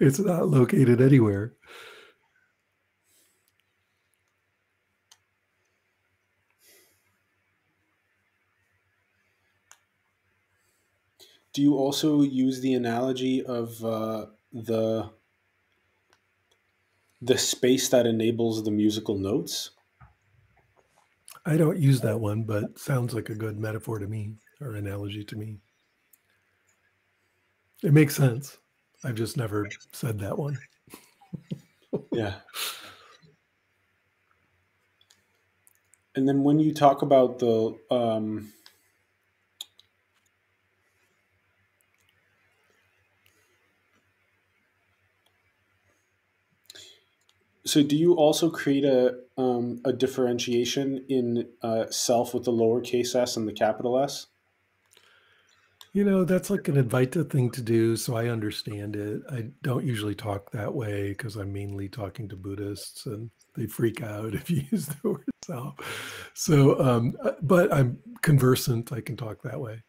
[0.00, 1.54] it's not located anywhere.
[11.52, 15.10] do you also use the analogy of uh, the
[17.22, 19.70] the space that enables the musical notes?
[21.44, 25.24] I don't use that one, but sounds like a good metaphor to me or analogy
[25.24, 25.58] to me.
[27.82, 28.58] It makes sense.
[29.04, 30.58] I've just never said that one.
[32.12, 32.34] yeah.
[36.14, 38.52] And then when you talk about the um,
[47.64, 53.14] so do you also create a um, a differentiation in uh, self with the lowercase
[53.14, 54.26] s and the capital S?
[55.92, 59.22] You know, that's like an Advaita thing to do, so I understand it.
[59.28, 64.00] I don't usually talk that way because I'm mainly talking to Buddhists and they freak
[64.00, 66.30] out if you use the word self.
[66.34, 68.92] So, um, uh, but I'm conversant.
[68.92, 69.82] I can talk that way.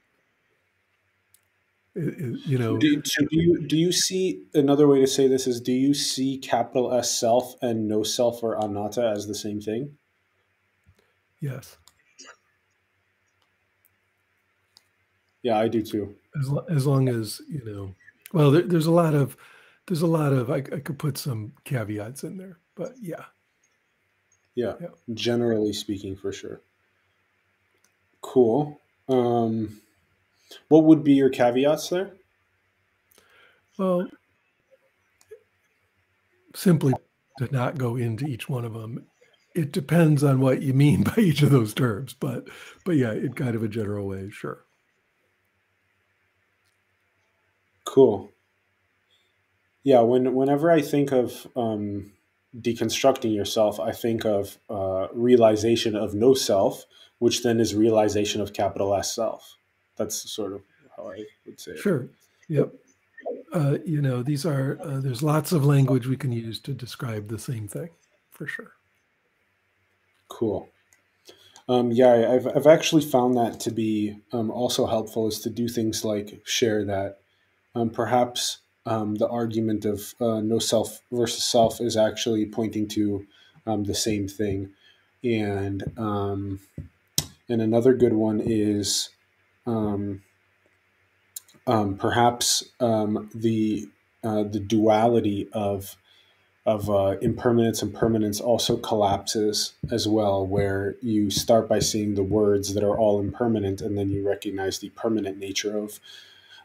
[1.94, 5.46] It- it- you know, Do, do you do you see another way to say this
[5.46, 9.60] is do you see capital S self and no self or anatta as the same
[9.62, 9.98] thing?
[11.42, 11.78] yes.
[15.44, 16.16] Yeah, I do too.
[16.40, 17.94] As, as long as, you know,
[18.34, 19.36] well, there, there's a lot of,
[19.88, 23.26] there's a lot of, I, I could put some caveats in there, but yeah.
[24.56, 24.88] Yeah, Yeah.
[25.14, 26.62] generally speaking, for sure.
[28.22, 28.80] Cool.
[29.10, 29.82] Um,
[30.68, 32.12] what would be your caveats there?
[33.78, 34.08] Well,
[36.56, 36.94] simply
[37.40, 39.06] to not go into each one of them.
[39.56, 42.48] It depends on what you mean by each of those terms, but
[42.86, 44.66] but yeah, in kind of a general way, sure.
[47.92, 48.32] Cool.
[49.84, 52.14] Yeah, when whenever I think of um,
[52.58, 56.86] deconstructing yourself, I think of uh, realization of no self,
[57.20, 59.58] which then is realization of capital S self.
[59.98, 60.62] That's sort of
[60.96, 61.80] how I would say it.
[61.80, 62.08] Sure.
[62.48, 62.74] Yep.
[63.52, 67.28] Uh, you know, these are uh, there's lots of language we can use to describe
[67.28, 67.90] the same thing,
[68.30, 68.72] for sure.
[70.30, 70.70] Cool.
[71.68, 75.68] Um, yeah, I've, I've actually found that to be um, also helpful is to do
[75.68, 77.18] things like share that
[77.76, 83.26] um, perhaps um, the argument of uh, no self versus self is actually pointing to
[83.66, 84.72] um, the same thing.
[85.24, 86.60] And, um,
[87.48, 89.10] and another good one is
[89.68, 90.24] um,
[91.68, 93.88] um, perhaps um, the,
[94.24, 95.96] uh, the duality of
[96.66, 102.24] of uh, impermanence and permanence also collapses as well, where you start by seeing the
[102.24, 106.00] words that are all impermanent, and then you recognize the permanent nature of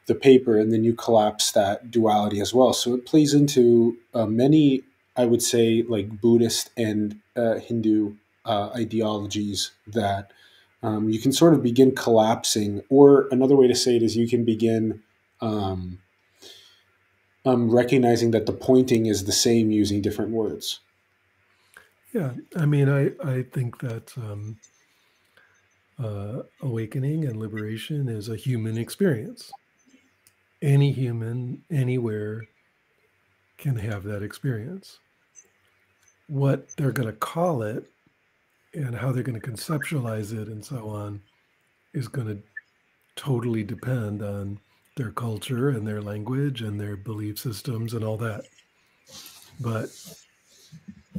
[0.07, 2.73] the paper, and then you collapse that duality as well.
[2.73, 4.83] So it plays into uh, many,
[5.17, 10.31] I would say, like Buddhist and uh, Hindu uh, ideologies that
[10.83, 14.29] um, you can sort of begin collapsing, or another way to say it is you
[14.29, 15.03] can begin.
[15.41, 15.99] Um,
[17.47, 20.81] um, recognizing that the pointing is the same using different words.
[22.13, 24.57] Yeah, I mean, I I think that um,
[26.03, 29.53] uh, awakening and liberation is a human experience.
[30.67, 32.43] Any human, anywhere,
[33.57, 34.99] can have that experience.
[36.27, 37.85] What they're going to call it
[38.75, 41.21] and how they're going to conceptualize it and so on
[41.95, 42.43] is going to
[43.15, 44.59] totally depend on
[44.97, 48.45] their culture and their language and their belief systems and all that.
[49.61, 49.89] But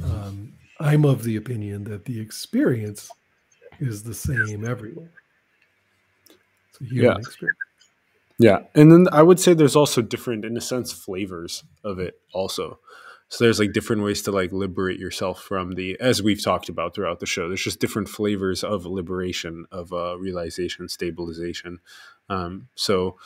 [0.04, 3.10] um, I'm of the opinion that the experience
[3.80, 5.14] is the same everywhere.
[6.70, 7.18] It's a human Yeah.
[7.18, 7.58] experience.
[8.40, 12.20] Yeah, and then I would say there's also different, in a sense, flavors of it
[12.34, 12.80] also.
[13.30, 16.96] So there's like different ways to like liberate yourself from the, as we've talked about
[16.96, 17.48] throughout the show.
[17.48, 21.80] There's just different flavors of liberation, of uh, realization, stabilization.
[22.30, 23.18] Um, so,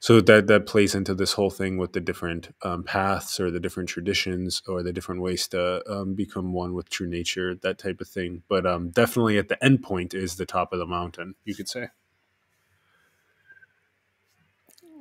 [0.00, 3.60] so that that plays into this whole thing with the different um, paths or the
[3.60, 8.00] different traditions or the different ways to um, become one with true nature, that type
[8.00, 8.42] of thing.
[8.48, 11.68] But um, definitely at the end point is the top of the mountain, you could
[11.68, 11.90] say.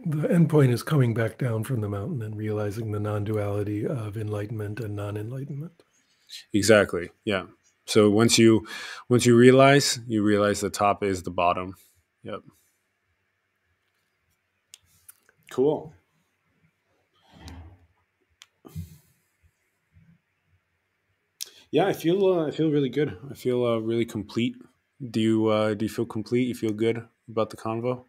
[0.06, 3.86] The end point is coming back down from the mountain and realizing the non duality
[3.86, 5.84] of enlightenment and non enlightenment.
[6.54, 7.12] Exactly.
[7.26, 7.46] Yeah.
[7.86, 8.66] So once you
[9.10, 11.76] once you realize, you realize the top is the bottom.
[12.24, 12.42] Yep.
[15.52, 15.94] Cool.
[21.72, 23.18] Yeah, I feel uh, I feel really good.
[23.30, 24.56] I feel uh, really complete.
[25.10, 26.48] Do you uh, do you feel complete?
[26.48, 28.06] You feel good about the convo?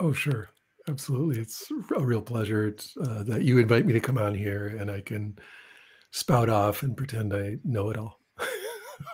[0.00, 0.50] Oh, sure.
[0.88, 1.40] Absolutely.
[1.40, 5.00] It's a real pleasure uh, that you invite me to come on here and I
[5.00, 5.36] can
[6.12, 8.20] spout off and pretend I know it all.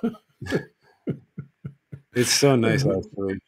[2.15, 3.39] It's so nice, actually.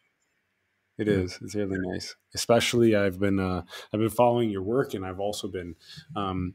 [0.96, 1.38] It is.
[1.42, 2.14] It's really nice.
[2.34, 3.62] Especially, I've been uh,
[3.92, 5.74] I've been following your work, and I've also been
[6.14, 6.54] um,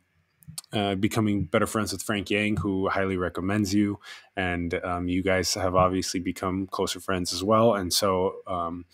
[0.71, 3.99] uh, becoming better friends with Frank Yang, who highly recommends you.
[4.37, 7.75] And um, you guys have obviously become closer friends as well.
[7.75, 8.85] And so um,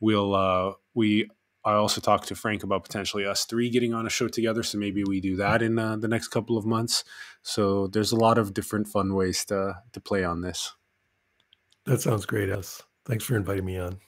[0.00, 1.30] we'll uh, we.
[1.64, 4.62] I also talked to Frank about potentially us three getting on a show together.
[4.62, 7.04] So maybe we do that in uh, the next couple of months.
[7.42, 10.74] So there's a lot of different fun ways to to play on this.
[11.86, 12.82] That sounds great, S.
[13.04, 13.98] Thanks for inviting me on.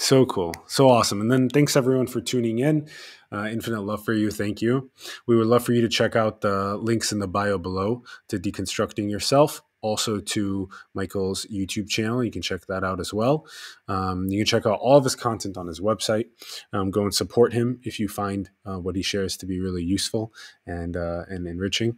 [0.00, 0.54] So cool.
[0.68, 1.20] So awesome.
[1.20, 2.88] And then thanks everyone for tuning in.
[3.32, 4.30] Uh, infinite love for you.
[4.30, 4.92] Thank you.
[5.26, 8.38] We would love for you to check out the links in the bio below to
[8.38, 12.24] Deconstructing Yourself, also to Michael's YouTube channel.
[12.24, 13.46] You can check that out as well.
[13.86, 16.26] Um, you can check out all of his content on his website.
[16.72, 19.84] Um, go and support him if you find uh, what he shares to be really
[19.84, 20.32] useful
[20.66, 21.96] and, uh, and enriching.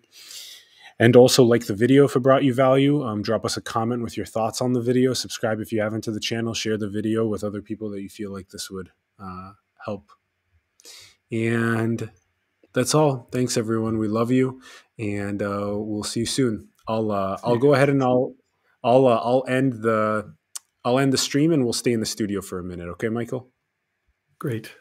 [0.99, 3.03] And also like the video if it brought you value.
[3.03, 5.15] Um, drop us a comment with your thoughts on the video.
[5.15, 6.53] Subscribe if you haven't to the channel.
[6.53, 9.53] Share the video with other people that you feel like this would uh,
[9.83, 10.11] help.
[11.33, 12.11] And
[12.73, 13.29] that's all.
[13.33, 13.99] Thanks everyone.
[13.99, 14.61] We love you,
[14.99, 16.70] and uh, we'll see you soon.
[16.91, 18.35] I'll uh, I'll go ahead and I'll
[18.83, 20.35] I'll uh, I'll end the
[20.85, 22.89] I'll end the stream and we'll stay in the studio for a minute.
[22.89, 23.51] Okay, Michael.
[24.39, 24.73] Great.